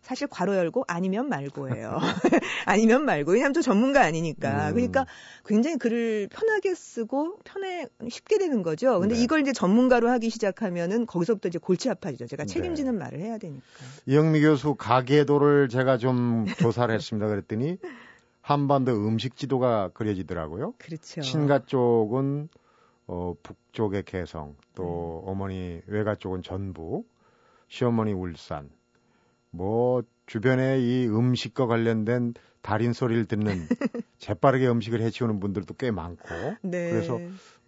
사실 0.00 0.28
괄호 0.28 0.54
열고 0.54 0.84
아니면 0.86 1.28
말고예요. 1.28 1.98
아니면 2.64 3.04
말고. 3.04 3.32
왜냐하면 3.32 3.54
저 3.54 3.60
전문가 3.60 4.02
아니니까. 4.02 4.68
음. 4.68 4.74
그러니까 4.74 5.04
굉장히 5.44 5.76
글을 5.78 6.28
편하게 6.30 6.74
쓰고 6.76 7.38
편해 7.44 7.86
쉽게 8.08 8.38
되는 8.38 8.62
거죠. 8.62 9.00
근데 9.00 9.16
네. 9.16 9.22
이걸 9.22 9.40
이제 9.40 9.52
전문가로 9.52 10.08
하기 10.10 10.30
시작하면은 10.30 11.06
거기서부터 11.06 11.48
이제 11.48 11.58
골치 11.58 11.90
아파지죠. 11.90 12.28
제가 12.28 12.44
네. 12.44 12.52
책임지는 12.52 12.92
네. 12.92 12.98
말을 12.98 13.18
해야 13.18 13.36
되니까. 13.36 13.64
이영미 14.06 14.40
교수 14.42 14.76
가계도를 14.76 15.68
제가 15.68 15.98
좀 15.98 16.46
조사를 16.60 16.94
했습니다. 16.94 17.26
그랬더니 17.26 17.78
한반도 18.46 18.92
음식 18.92 19.34
지도가 19.34 19.88
그려지더라고요. 19.88 20.74
그렇죠. 20.78 21.20
친가 21.20 21.66
쪽은 21.66 22.48
어, 23.08 23.34
북쪽의 23.42 24.04
개성, 24.04 24.54
또 24.76 25.24
음. 25.24 25.28
어머니 25.28 25.80
외가 25.88 26.14
쪽은 26.14 26.44
전북, 26.44 27.08
시어머니 27.66 28.12
울산, 28.12 28.70
뭐 29.50 30.04
주변에 30.26 30.78
이 30.78 31.08
음식과 31.08 31.66
관련된 31.66 32.34
달인 32.62 32.92
소리를 32.92 33.24
듣는 33.24 33.66
재빠르게 34.18 34.68
음식을 34.68 35.00
해치우는 35.00 35.40
분들도 35.40 35.74
꽤 35.74 35.90
많고 35.90 36.56
네. 36.62 36.90
그래서 36.90 37.18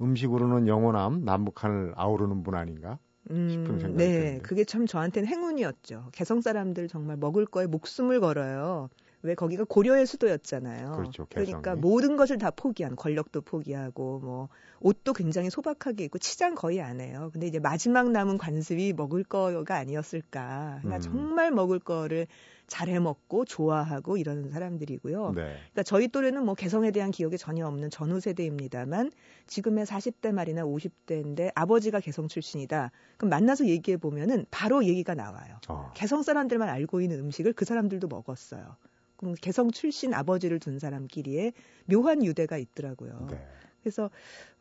음식으로는 0.01 0.69
영원함 0.69 1.25
남북한을 1.25 1.95
아우르는 1.97 2.45
분 2.45 2.55
아닌가 2.55 3.01
싶은 3.29 3.75
음, 3.75 3.79
생각이 3.81 3.97
네, 3.97 4.17
드는데. 4.17 4.39
그게 4.45 4.63
참 4.63 4.87
저한테는 4.87 5.29
행운이었죠. 5.29 6.11
개성 6.13 6.41
사람들 6.41 6.87
정말 6.87 7.17
먹을 7.17 7.47
거에 7.47 7.67
목숨을 7.67 8.21
걸어요. 8.21 8.89
왜 9.23 9.35
거기가 9.35 9.65
고려의 9.65 10.07
수도였잖아요. 10.07 10.93
그렇죠, 10.93 11.27
그러니까 11.31 11.75
모든 11.75 12.17
것을 12.17 12.39
다 12.39 12.51
포기한 12.51 12.95
권력도 12.95 13.41
포기하고 13.41 14.21
뭐 14.21 14.49
옷도 14.81 15.13
굉장히 15.13 15.51
소박하게 15.51 16.05
입고 16.05 16.19
치장 16.19 16.55
거의 16.55 16.81
안 16.81 17.01
해요. 17.01 17.31
근데 17.33 17.47
이제 17.47 17.59
마지막 17.59 18.11
남은 18.11 18.39
관습이 18.39 18.93
먹을 18.93 19.25
거가 19.25 19.77
아니었을까. 19.77 20.81
그러니까 20.83 20.97
음. 20.97 21.01
정말 21.01 21.51
먹을 21.51 21.79
거를 21.81 22.27
잘해 22.69 23.01
먹고 23.01 23.45
좋아하고 23.45 24.19
이러는 24.19 24.51
사람들이고요. 24.51 25.33
네. 25.35 25.43
그러니까 25.43 25.83
저희 25.83 26.07
또래는 26.09 26.45
뭐 26.45 26.55
개성에 26.55 26.91
대한 26.91 27.11
기억이 27.11 27.39
전혀 27.39 27.67
없는 27.67 27.91
전후 27.91 28.21
세대입니다만 28.21 29.11
지금의 29.47 29.87
40대 29.87 30.33
말이나 30.33 30.63
50대인데 30.63 31.51
아버지가 31.55 32.01
개성 32.01 32.29
출신이다. 32.29 32.93
그럼 33.17 33.31
만나서 33.31 33.67
얘기해 33.67 33.97
보면은 33.97 34.45
바로 34.51 34.85
얘기가 34.85 35.15
나와요. 35.15 35.57
어. 35.69 35.91
개성 35.95 36.23
사람들만 36.23 36.69
알고 36.69 37.01
있는 37.01 37.19
음식을 37.21 37.55
그 37.55 37.65
사람들도 37.65 38.07
먹었어요. 38.07 38.77
그럼 39.19 39.35
개성 39.41 39.71
출신 39.71 40.15
아버지를 40.15 40.59
둔 40.59 40.79
사람끼리의 40.79 41.53
묘한 41.87 42.25
유대가 42.25 42.57
있더라고요. 42.57 43.29
네. 43.31 43.47
그래서 43.83 44.11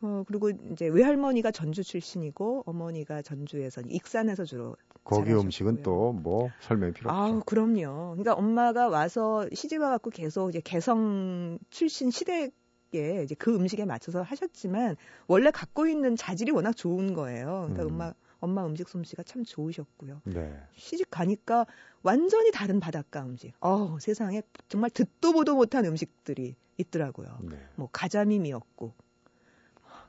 어 0.02 0.24
그리고 0.28 0.50
이제 0.50 0.88
외할머니가 0.88 1.52
전주 1.52 1.84
출신이고 1.84 2.64
어머니가 2.66 3.22
전주에서 3.22 3.82
익산에서 3.82 4.46
주로 4.46 4.76
거기 5.04 5.32
음식은 5.34 5.82
또 5.84 6.12
뭐 6.14 6.50
설명이 6.62 6.94
필요 6.94 7.10
없죠. 7.10 7.38
아, 7.38 7.42
그럼요. 7.46 8.12
그러니까 8.12 8.34
엄마가 8.34 8.90
와서 8.90 9.48
시집 9.54 9.82
와 9.82 9.90
갖고 9.90 10.10
계속 10.10 10.50
이제 10.50 10.62
개성 10.64 11.60
출신 11.70 12.12
시댁 12.12 12.54
에 12.96 13.22
이제 13.22 13.36
그 13.36 13.54
음식에 13.54 13.84
맞춰서 13.84 14.22
하셨지만 14.22 14.96
원래 15.28 15.52
갖고 15.52 15.88
있는 15.88 16.16
자질이 16.16 16.52
워낙 16.52 16.72
좋은 16.72 17.14
거예요. 17.14 17.68
그러니까 17.68 17.84
음. 17.84 17.88
엄마 17.88 18.14
엄마 18.40 18.66
음식 18.66 18.88
솜씨가 18.90 19.24
참 19.24 19.44
좋으셨고요. 19.44 20.22
네. 20.26 20.62
시집 20.76 21.10
가니까 21.10 21.66
완전히 22.04 22.52
다른 22.52 22.80
바닷가 22.80 23.24
음식. 23.24 23.54
어, 23.62 23.98
세상에 24.00 24.42
정말 24.70 24.90
듣도 24.90 25.34
보도 25.34 25.56
못한 25.56 25.86
음식들이 25.86 26.56
있더라고요. 26.78 27.40
네. 27.42 27.58
뭐 27.76 27.90
가자미 27.92 28.40
미역국, 28.40 28.96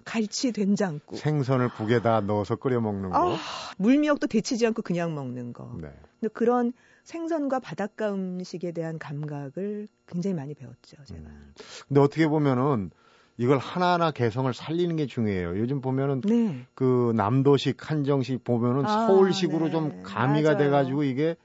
갈치 0.04 0.52
된장국. 0.52 1.18
생선을 1.18 1.70
국에다 1.70 2.20
넣어서 2.22 2.56
끓여 2.56 2.80
먹는 2.80 3.10
거. 3.10 3.34
아, 3.34 3.38
물미역도 3.78 4.26
데치지 4.26 4.66
않고 4.66 4.82
그냥 4.82 5.14
먹는 5.14 5.52
거. 5.52 5.76
네. 5.80 5.92
근데 6.20 6.32
그런 6.32 6.72
생선과 7.04 7.60
바닷가 7.60 8.12
음식에 8.12 8.72
대한 8.72 8.98
감각을 8.98 9.88
굉장히 10.06 10.34
많이 10.34 10.54
배웠죠, 10.54 11.02
제가. 11.04 11.20
음. 11.20 11.54
근데 11.88 12.00
어떻게 12.00 12.28
보면은 12.28 12.90
이걸 13.38 13.58
하나하나 13.58 14.10
개성을 14.10 14.52
살리는 14.52 14.96
게 14.96 15.06
중요해요. 15.06 15.58
요즘 15.58 15.80
보면은 15.80 16.20
네. 16.22 16.66
그 16.74 17.12
남도식, 17.16 17.88
한정식 17.88 18.42
보면은 18.42 18.84
아, 18.84 19.06
서울식으로 19.06 19.66
네. 19.66 19.70
좀 19.70 20.02
가미가 20.02 20.54
맞아요. 20.54 20.64
돼가지고 20.64 21.04
이게 21.04 21.36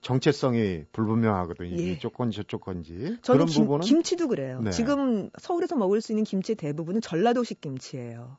정체성이 0.00 0.84
불분명하거든요. 0.92 1.76
예. 1.78 1.92
이쪽 1.92 2.14
건지 2.14 2.36
저쪽 2.36 2.62
건지. 2.62 3.16
그런 3.24 3.46
김, 3.46 3.62
부분은 3.62 3.82
김치도 3.82 4.28
그래요. 4.28 4.60
네. 4.60 4.70
지금 4.70 5.30
서울에서 5.38 5.76
먹을 5.76 6.00
수 6.00 6.10
있는 6.12 6.24
김치 6.24 6.56
대부분은 6.56 7.00
전라도식 7.00 7.60
김치예요. 7.60 8.36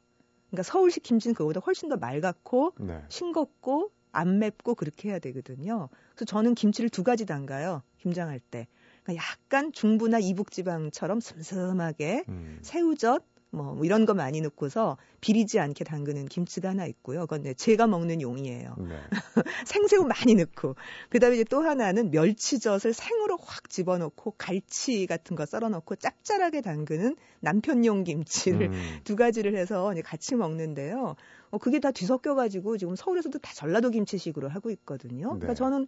그러니까 0.49 0.63
서울식 0.63 1.03
김치는 1.03 1.33
그거보다 1.33 1.61
훨씬 1.65 1.87
더 1.87 1.95
맑고 1.95 2.73
네. 2.79 3.01
싱겁고 3.07 3.91
안 4.11 4.39
맵고 4.39 4.75
그렇게 4.75 5.09
해야 5.09 5.19
되거든요. 5.19 5.87
그래서 6.13 6.25
저는 6.25 6.55
김치를 6.55 6.89
두 6.89 7.03
가지 7.03 7.25
담가요. 7.25 7.83
김장할 7.99 8.41
때. 8.41 8.67
그러니까 9.03 9.23
약간 9.23 9.71
중부나 9.71 10.19
이북 10.19 10.51
지방처럼 10.51 11.19
슴슴하게 11.19 12.25
음. 12.29 12.59
새우젓 12.61 13.23
뭐, 13.51 13.73
뭐 13.75 13.83
이런 13.83 14.05
거 14.05 14.13
많이 14.13 14.39
넣고서 14.41 14.97
비리지 15.19 15.59
않게 15.59 15.83
담그는 15.83 16.27
김치가 16.27 16.69
하나 16.69 16.85
있고요. 16.85 17.21
그건 17.21 17.43
네, 17.43 17.53
제가 17.53 17.85
먹는 17.85 18.21
용이에요. 18.21 18.75
네. 18.79 18.97
생새우 19.67 20.05
많이 20.05 20.35
넣고 20.35 20.75
그다음에 21.09 21.35
이제 21.35 21.43
또 21.43 21.61
하나는 21.61 22.11
멸치젓을 22.11 22.93
생으로 22.93 23.37
확 23.37 23.69
집어넣고 23.69 24.35
갈치 24.37 25.05
같은 25.05 25.35
거 25.35 25.45
썰어 25.45 25.67
넣고 25.67 25.97
짭짤하게 25.97 26.61
담그는 26.61 27.17
남편용 27.41 28.05
김치를 28.05 28.71
음. 28.71 28.71
두 29.03 29.17
가지를 29.17 29.57
해서 29.57 29.93
같이 30.03 30.35
먹는데요. 30.35 31.15
어, 31.49 31.57
그게 31.57 31.79
다 31.79 31.91
뒤섞여 31.91 32.35
가지고 32.35 32.77
지금 32.77 32.95
서울에서도 32.95 33.37
다 33.39 33.51
전라도 33.53 33.89
김치식으로 33.89 34.47
하고 34.47 34.71
있거든요. 34.71 35.27
그러니까 35.27 35.47
네. 35.47 35.53
저는 35.55 35.87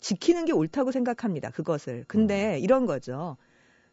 지키는 0.00 0.44
게 0.44 0.52
옳다고 0.52 0.92
생각합니다. 0.92 1.50
그것을. 1.50 2.04
근데 2.06 2.56
음. 2.56 2.64
이런 2.64 2.86
거죠. 2.86 3.36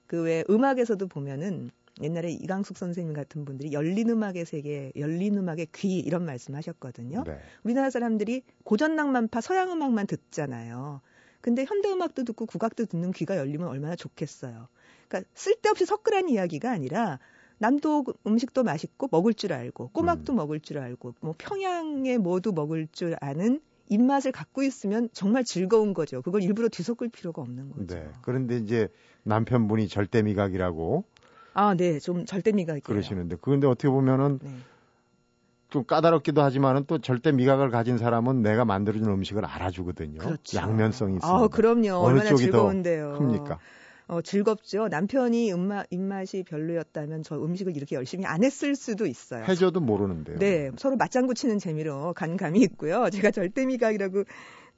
그 0.08 0.24
왜 0.24 0.44
음악에서도 0.50 1.08
보면은 1.08 1.72
옛날에 2.02 2.32
이강숙 2.32 2.78
선생님 2.78 3.14
같은 3.14 3.46
분들이 3.46 3.72
열린 3.72 4.10
음악의 4.10 4.46
세계, 4.46 4.92
열린 4.96 5.38
음악의 5.38 5.68
귀 5.76 6.00
이런 6.00 6.26
말씀 6.26 6.56
하셨거든요. 6.56 7.24
네. 7.26 7.38
우리나라 7.64 7.90
사람들이 7.90 8.44
고전 8.64 8.96
낭만파 8.96 9.42
서양 9.42 9.72
음악만 9.72 10.08
듣잖아요. 10.08 11.02
근데 11.42 11.66
현대 11.66 11.92
음악도 11.92 12.24
듣고 12.24 12.46
국악도 12.46 12.86
듣는 12.86 13.12
귀가 13.12 13.38
열리면 13.38 13.68
얼마나 13.68 13.96
좋겠어요. 13.96 14.68
그러니까 15.08 15.30
쓸데없이 15.36 15.86
섞으란 15.86 16.30
이야기가 16.30 16.72
아니라 16.72 17.20
남도 17.60 18.06
음식도 18.26 18.64
맛있고 18.64 19.08
먹을 19.12 19.34
줄 19.34 19.54
알고 19.54 19.90
꼬막도 19.90 20.34
음. 20.34 20.36
먹을 20.38 20.60
줄 20.60 20.80
알고 20.80 21.16
뭐 21.22 21.36
평양에 21.38 22.18
뭐도 22.18 22.54
먹을 22.54 22.88
줄 22.92 23.16
아는 23.20 23.62
입맛을 23.90 24.32
갖고 24.32 24.64
있으면 24.64 25.10
정말 25.14 25.44
즐거운 25.44 25.94
거죠. 25.94 26.22
그걸 26.22 26.42
일부러 26.44 26.70
뒤섞을 26.70 27.10
필요가 27.12 27.42
없는 27.42 27.70
거죠. 27.70 27.96
네. 27.96 28.10
그런데 28.22 28.58
이제 28.58 28.88
남편분이 29.24 29.88
절대 29.88 30.22
미각이라고 30.22 31.04
아, 31.54 31.76
네. 31.76 32.00
좀 32.00 32.26
절대 32.26 32.52
미각이 32.52 32.82
그러시는데 32.82 33.38
그런데 33.42 33.68
어떻게 33.68 33.90
보면은 33.90 34.40
네. 34.42 34.50
좀 35.70 35.86
까다롭기도 35.86 36.42
하지만은 36.42 36.86
또 36.86 37.00
절대 37.00 37.32
미각을 37.32 37.72
가진 37.72 37.98
사람은 37.98 38.42
내가 38.44 38.64
만들어준 38.64 39.10
음식을 39.10 39.44
알아주거든요. 39.44 40.20
그렇죠. 40.20 40.58
양면성이 40.58 41.16
있습니다. 41.16 41.46
아, 41.46 41.48
그럼요. 41.48 42.06
어느 42.06 42.24
쪽이 42.24 42.44
즐거운데요. 42.44 43.14
더 43.14 43.18
큽니까? 43.18 43.60
어, 44.08 44.22
즐겁죠. 44.22 44.88
남편이 44.90 45.54
음마, 45.54 45.84
입맛이 45.90 46.44
별로였다면 46.44 47.24
저 47.24 47.36
음식을 47.36 47.76
이렇게 47.76 47.96
열심히 47.96 48.26
안 48.26 48.44
했을 48.44 48.76
수도 48.76 49.06
있어요. 49.06 49.44
해줘도 49.46 49.80
모르는데요. 49.80 50.38
네, 50.40 50.72
서로 50.78 50.96
맞장구 50.98 51.34
치는 51.34 51.60
재미로 51.60 52.14
간 52.14 52.38
감이 52.38 52.60
있고요. 52.62 53.10
제가 53.12 53.32
절대 53.32 53.66
미각이라고 53.66 54.24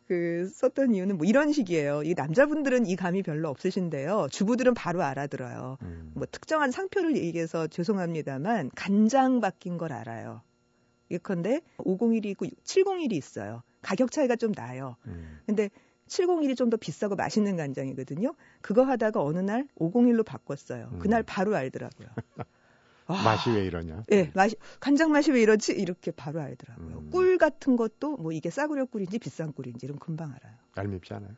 그 0.08 0.48
썼던 0.54 0.94
이유는 0.94 1.18
뭐 1.18 1.26
이런 1.26 1.52
식이에요. 1.52 2.04
이 2.04 2.14
남자분들은 2.16 2.86
이 2.86 2.96
감이 2.96 3.24
별로 3.24 3.50
없으신데요. 3.50 4.28
주부들은 4.30 4.76
바로 4.76 5.02
알아들어요. 5.04 5.78
음. 5.82 6.12
뭐 6.14 6.28
특정한 6.32 6.70
상표를 6.70 7.18
얘기해서 7.18 7.68
죄송합니다만 7.68 8.70
간장 8.76 9.42
바뀐 9.42 9.78
걸 9.78 9.94
알아요. 9.94 10.42
예컨대 11.10 11.62
501이 11.78 12.26
있고 12.26 12.46
701이 12.64 13.14
있어요. 13.14 13.64
가격 13.82 14.12
차이가 14.12 14.36
좀 14.36 14.52
나요. 14.52 14.96
음. 15.08 15.40
근데 15.46 15.70
701이 16.08 16.56
좀 16.58 16.70
더 16.70 16.78
비싸고 16.78 17.16
맛있는 17.16 17.58
간장이거든요. 17.58 18.34
그거 18.62 18.84
하다가 18.84 19.22
어느 19.24 19.40
날 19.40 19.68
501로 19.78 20.26
바꿨어요. 20.26 20.90
음. 20.94 21.00
그날 21.00 21.24
바로 21.24 21.56
알더라고요. 21.56 22.08
아, 23.08 23.14
맛이 23.24 23.52
왜 23.52 23.66
이러냐? 23.66 24.04
네, 24.08 24.32
맛이 24.34 24.56
간장 24.80 25.12
맛이 25.12 25.32
왜 25.32 25.42
이러지? 25.42 25.74
이렇게 25.74 26.12
바로 26.12 26.42
알더라고요. 26.42 26.98
음. 26.98 27.10
꿀 27.12 27.38
같은 27.38 27.76
것도 27.76 28.18
뭐 28.18 28.32
이게 28.32 28.50
싸구려 28.50 28.86
꿀인지 28.86 29.20
비싼 29.20 29.54
꿀인지 29.54 29.86
이런 29.86 30.00
금방 30.00 30.30
알아요. 30.34 30.54
얄밉지 30.78 31.14
않아요? 31.14 31.32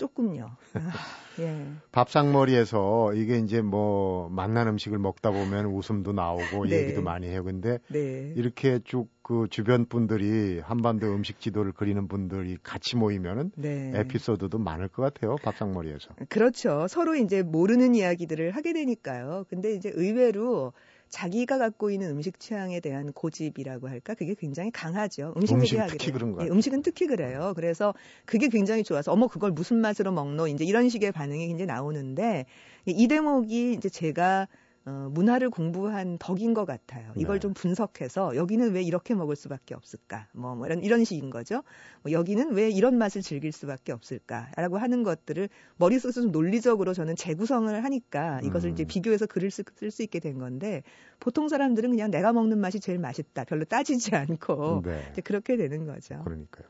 조금요. 0.00 0.50
아, 0.74 0.92
예. 1.40 1.66
밥상머리에서 1.92 3.12
이게 3.12 3.36
이제 3.36 3.60
뭐 3.60 4.30
맛난 4.30 4.66
음식을 4.66 4.98
먹다 4.98 5.30
보면 5.30 5.66
웃음도 5.66 6.12
나오고 6.12 6.64
네. 6.64 6.78
얘기도 6.78 7.02
많이 7.02 7.26
해요. 7.26 7.44
근데 7.44 7.78
네. 7.88 8.32
이렇게 8.34 8.78
쭉 8.82 9.20
그 9.30 9.46
주변 9.48 9.84
분들이 9.84 10.58
한반도 10.58 11.06
음식 11.14 11.38
지도를 11.38 11.70
그리는 11.70 12.08
분들이 12.08 12.58
같이 12.64 12.96
모이면은 12.96 13.52
네. 13.54 13.92
에피소드도 13.94 14.58
많을 14.58 14.88
것 14.88 15.02
같아요. 15.02 15.36
밥상머리에서. 15.36 16.16
그렇죠. 16.28 16.88
서로 16.88 17.14
이제 17.14 17.44
모르는 17.44 17.94
이야기들을 17.94 18.50
하게 18.50 18.72
되니까요. 18.72 19.44
근데 19.48 19.72
이제 19.72 19.92
의외로 19.94 20.72
자기가 21.10 21.58
갖고 21.58 21.90
있는 21.90 22.10
음식 22.10 22.38
취향에 22.38 22.80
대한 22.80 23.12
고집이라고 23.12 23.88
할까 23.88 24.14
그게 24.14 24.34
굉장히 24.34 24.70
강하죠. 24.70 25.34
음식, 25.36 25.54
음식 25.54 25.78
특히 25.88 26.12
그런 26.12 26.32
거예요. 26.32 26.48
예, 26.48 26.52
음식은 26.54 26.82
특히 26.82 27.06
그래요. 27.06 27.52
그래서 27.56 27.94
그게 28.24 28.48
굉장히 28.48 28.84
좋아서 28.84 29.12
어머 29.12 29.26
그걸 29.26 29.50
무슨 29.50 29.78
맛으로 29.78 30.12
먹노 30.12 30.46
이제 30.48 30.64
이런 30.64 30.88
식의 30.88 31.12
반응이 31.12 31.50
이제 31.50 31.66
나오는데 31.66 32.46
이 32.86 33.08
대목이 33.08 33.72
이제 33.74 33.88
제가 33.88 34.48
어, 34.86 35.08
문화를 35.12 35.50
공부한 35.50 36.16
덕인 36.18 36.54
것 36.54 36.64
같아요. 36.64 37.12
이걸 37.14 37.36
네. 37.36 37.40
좀 37.40 37.52
분석해서 37.52 38.34
여기는 38.34 38.72
왜 38.72 38.82
이렇게 38.82 39.14
먹을 39.14 39.36
수밖에 39.36 39.74
없을까? 39.74 40.26
뭐, 40.32 40.54
뭐 40.54 40.66
이런 40.66 40.82
이런 40.82 41.04
식인 41.04 41.28
거죠. 41.28 41.62
뭐 42.02 42.12
여기는 42.12 42.52
왜 42.52 42.70
이런 42.70 42.96
맛을 42.96 43.20
즐길 43.20 43.52
수밖에 43.52 43.92
없을까라고 43.92 44.78
하는 44.78 45.02
것들을 45.02 45.50
머릿속에서 45.76 46.22
좀 46.22 46.32
논리적으로 46.32 46.94
저는 46.94 47.14
재구성을 47.16 47.84
하니까 47.84 48.40
이것을 48.42 48.70
음. 48.70 48.72
이제 48.72 48.84
비교해서 48.84 49.26
글을 49.26 49.50
쓸 49.50 49.90
수 49.90 50.02
있게 50.02 50.18
된 50.18 50.38
건데 50.38 50.82
보통 51.18 51.48
사람들은 51.48 51.90
그냥 51.90 52.10
내가 52.10 52.32
먹는 52.32 52.58
맛이 52.58 52.80
제일 52.80 52.98
맛있다. 52.98 53.44
별로 53.44 53.64
따지지 53.64 54.12
않고 54.16 54.82
네. 54.84 55.12
그렇게 55.24 55.56
되는 55.56 55.84
거죠. 55.84 56.22
그러니까요. 56.24 56.66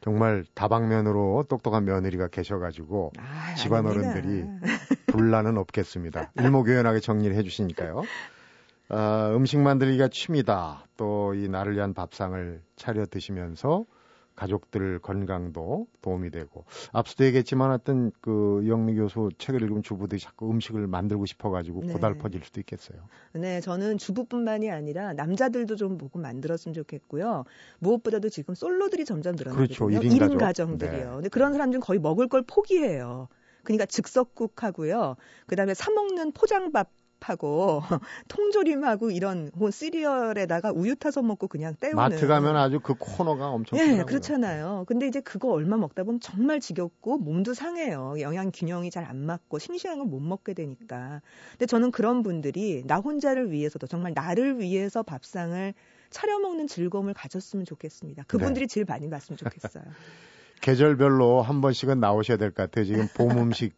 정말 0.00 0.44
다방면으로 0.54 1.44
똑똑한 1.48 1.84
며느리가 1.84 2.28
계셔가지고 2.28 3.12
아, 3.18 3.54
집안 3.56 3.86
어른들이 3.86 4.46
분란은 5.12 5.58
없겠습니다. 5.58 6.32
일목요연하게 6.38 7.00
정리를 7.00 7.36
해주시니까요. 7.36 8.02
어, 8.88 9.32
음식 9.36 9.58
만들기가 9.58 10.08
취미다. 10.08 10.86
또 10.96 11.32
이 11.34 11.48
나를 11.48 11.74
위한 11.76 11.94
밥상을 11.94 12.60
차려 12.76 13.06
드시면서 13.06 13.84
가족들 14.34 14.98
건강도 15.00 15.86
도움이 16.00 16.30
되고 16.30 16.64
앞서도 16.92 17.24
얘기했지만 17.26 17.70
어떤 17.70 18.10
그 18.20 18.64
영미 18.66 18.94
교수 18.96 19.28
책을 19.38 19.62
읽으면 19.62 19.82
주부들이 19.82 20.20
자꾸 20.20 20.50
음식을 20.50 20.86
만들고 20.86 21.26
싶어가지고 21.26 21.82
네. 21.84 21.92
고달퍼질 21.92 22.42
수도 22.44 22.60
있겠어요. 22.60 22.98
네, 23.34 23.60
저는 23.60 23.98
주부뿐만이 23.98 24.70
아니라 24.70 25.12
남자들도 25.12 25.76
좀 25.76 25.98
보고 25.98 26.18
만들었으면 26.18 26.74
좋겠고요. 26.74 27.44
무엇보다도 27.80 28.28
지금 28.30 28.54
솔로들이 28.54 29.04
점점 29.04 29.36
늘어나거든요. 29.36 29.88
그렇죠, 29.88 30.00
1인, 30.08 30.18
1인 30.18 30.38
가정. 30.38 30.78
들이요 30.78 31.04
네. 31.08 31.14
근데 31.16 31.28
그런 31.28 31.52
사람들은 31.52 31.80
거의 31.80 31.98
먹을 32.00 32.28
걸 32.28 32.42
포기해요. 32.46 33.28
그러니까 33.64 33.86
즉석국하고요. 33.86 35.16
그다음에 35.46 35.74
사 35.74 35.90
먹는 35.90 36.32
포장밥 36.32 36.90
하고 37.20 37.80
통조림하고 38.28 39.12
이런 39.12 39.50
뭐 39.54 39.70
시리얼에다가 39.70 40.72
우유 40.72 40.96
타서 40.96 41.22
먹고 41.22 41.46
그냥 41.46 41.76
때우는 41.78 41.96
마트 41.96 42.26
가면 42.26 42.56
아주 42.56 42.80
그 42.80 42.94
코너가 42.98 43.48
엄청 43.50 43.78
예, 43.78 43.98
네, 43.98 44.04
그렇잖아요. 44.04 44.84
근데 44.88 45.06
이제 45.06 45.20
그거 45.20 45.50
얼마 45.52 45.76
먹다 45.76 46.02
보면 46.02 46.18
정말 46.20 46.58
지겹고 46.58 47.18
몸도 47.18 47.54
상해요. 47.54 48.16
영양 48.20 48.50
균형이 48.52 48.90
잘 48.90 49.04
안 49.04 49.16
맞고 49.18 49.58
싱싱한 49.60 49.98
걸 49.98 50.06
못 50.06 50.18
먹게 50.20 50.52
되니까. 50.54 51.22
근데 51.52 51.66
저는 51.66 51.90
그런 51.92 52.22
분들이 52.24 52.82
나 52.86 52.96
혼자를 52.98 53.50
위해서도 53.52 53.86
정말 53.86 54.12
나를 54.14 54.58
위해서 54.58 55.02
밥상을 55.04 55.74
차려 56.10 56.38
먹는 56.40 56.66
즐거움을 56.66 57.14
가졌으면 57.14 57.64
좋겠습니다. 57.64 58.24
그분들이 58.26 58.66
네. 58.66 58.74
제일 58.74 58.84
많이 58.86 59.08
봤으면 59.08 59.36
좋겠어요. 59.38 59.84
계절별로 60.62 61.42
한 61.42 61.60
번씩은 61.60 62.00
나오셔야 62.00 62.38
될 62.38 62.50
것 62.52 62.62
같아요. 62.70 62.84
지금 62.86 63.06
봄 63.14 63.30
음식 63.38 63.74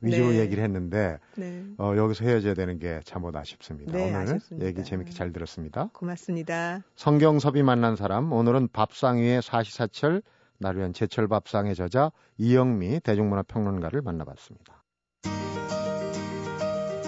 위주로 0.00 0.30
네. 0.30 0.40
얘기를 0.40 0.62
했는데 0.64 1.18
네. 1.36 1.62
어, 1.78 1.94
여기서 1.96 2.24
헤어져야 2.24 2.54
되는 2.54 2.78
게 2.78 3.00
참못 3.04 3.34
아쉽습니다. 3.36 3.92
네, 3.92 4.08
오늘 4.10 4.16
아쉽습니다. 4.22 4.66
얘기 4.66 4.84
재밌게 4.84 5.12
잘 5.12 5.32
들었습니다. 5.32 5.88
고맙습니다. 5.92 6.82
성경섭이 6.96 7.62
만난 7.62 7.96
사람 7.96 8.32
오늘은 8.32 8.68
밥상 8.72 9.18
위의 9.18 9.40
사시사철 9.42 10.22
나루현 10.58 10.92
제철 10.92 11.28
밥상의 11.28 11.74
저자 11.74 12.12
이영미 12.38 13.00
대중문화 13.00 13.42
평론가를 13.42 14.02
만나봤습니다. 14.02 14.82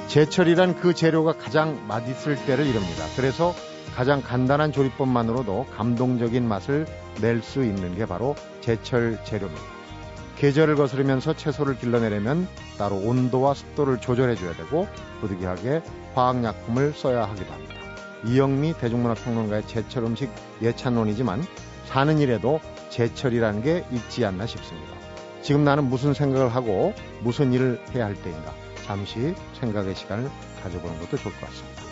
제철이란 0.08 0.76
그 0.76 0.94
재료가 0.94 1.34
가장 1.36 1.86
맛있을 1.86 2.36
때를 2.46 2.66
이릅니다. 2.66 3.04
그래서 3.16 3.52
가장 3.98 4.22
간단한 4.22 4.70
조리법만으로도 4.70 5.66
감동적인 5.76 6.46
맛을 6.46 6.86
낼 7.20 7.42
수 7.42 7.64
있는 7.64 7.96
게 7.96 8.06
바로 8.06 8.36
제철 8.60 9.18
재료입니다. 9.24 9.60
계절을 10.36 10.76
거스르면서 10.76 11.34
채소를 11.34 11.78
길러내려면 11.78 12.46
따로 12.78 12.94
온도와 12.94 13.54
습도를 13.54 14.00
조절해줘야 14.00 14.52
되고 14.52 14.86
부득이하게 15.20 15.82
화학약품을 16.14 16.92
써야 16.92 17.28
하기도 17.28 17.52
합니다. 17.52 17.74
이영미 18.24 18.74
대중문화평론가의 18.74 19.66
제철 19.66 20.04
음식 20.04 20.30
예찬론이지만 20.62 21.42
사는 21.86 22.20
일에도 22.20 22.60
제철이라는 22.90 23.62
게 23.64 23.84
있지 23.90 24.24
않나 24.24 24.46
싶습니다. 24.46 24.92
지금 25.42 25.64
나는 25.64 25.82
무슨 25.82 26.14
생각을 26.14 26.54
하고 26.54 26.94
무슨 27.24 27.52
일을 27.52 27.82
해야 27.96 28.04
할 28.04 28.14
때인가 28.14 28.54
잠시 28.86 29.34
생각의 29.58 29.96
시간을 29.96 30.30
가져보는 30.62 31.00
것도 31.00 31.16
좋을 31.16 31.34
것 31.34 31.40
같습니다. 31.46 31.77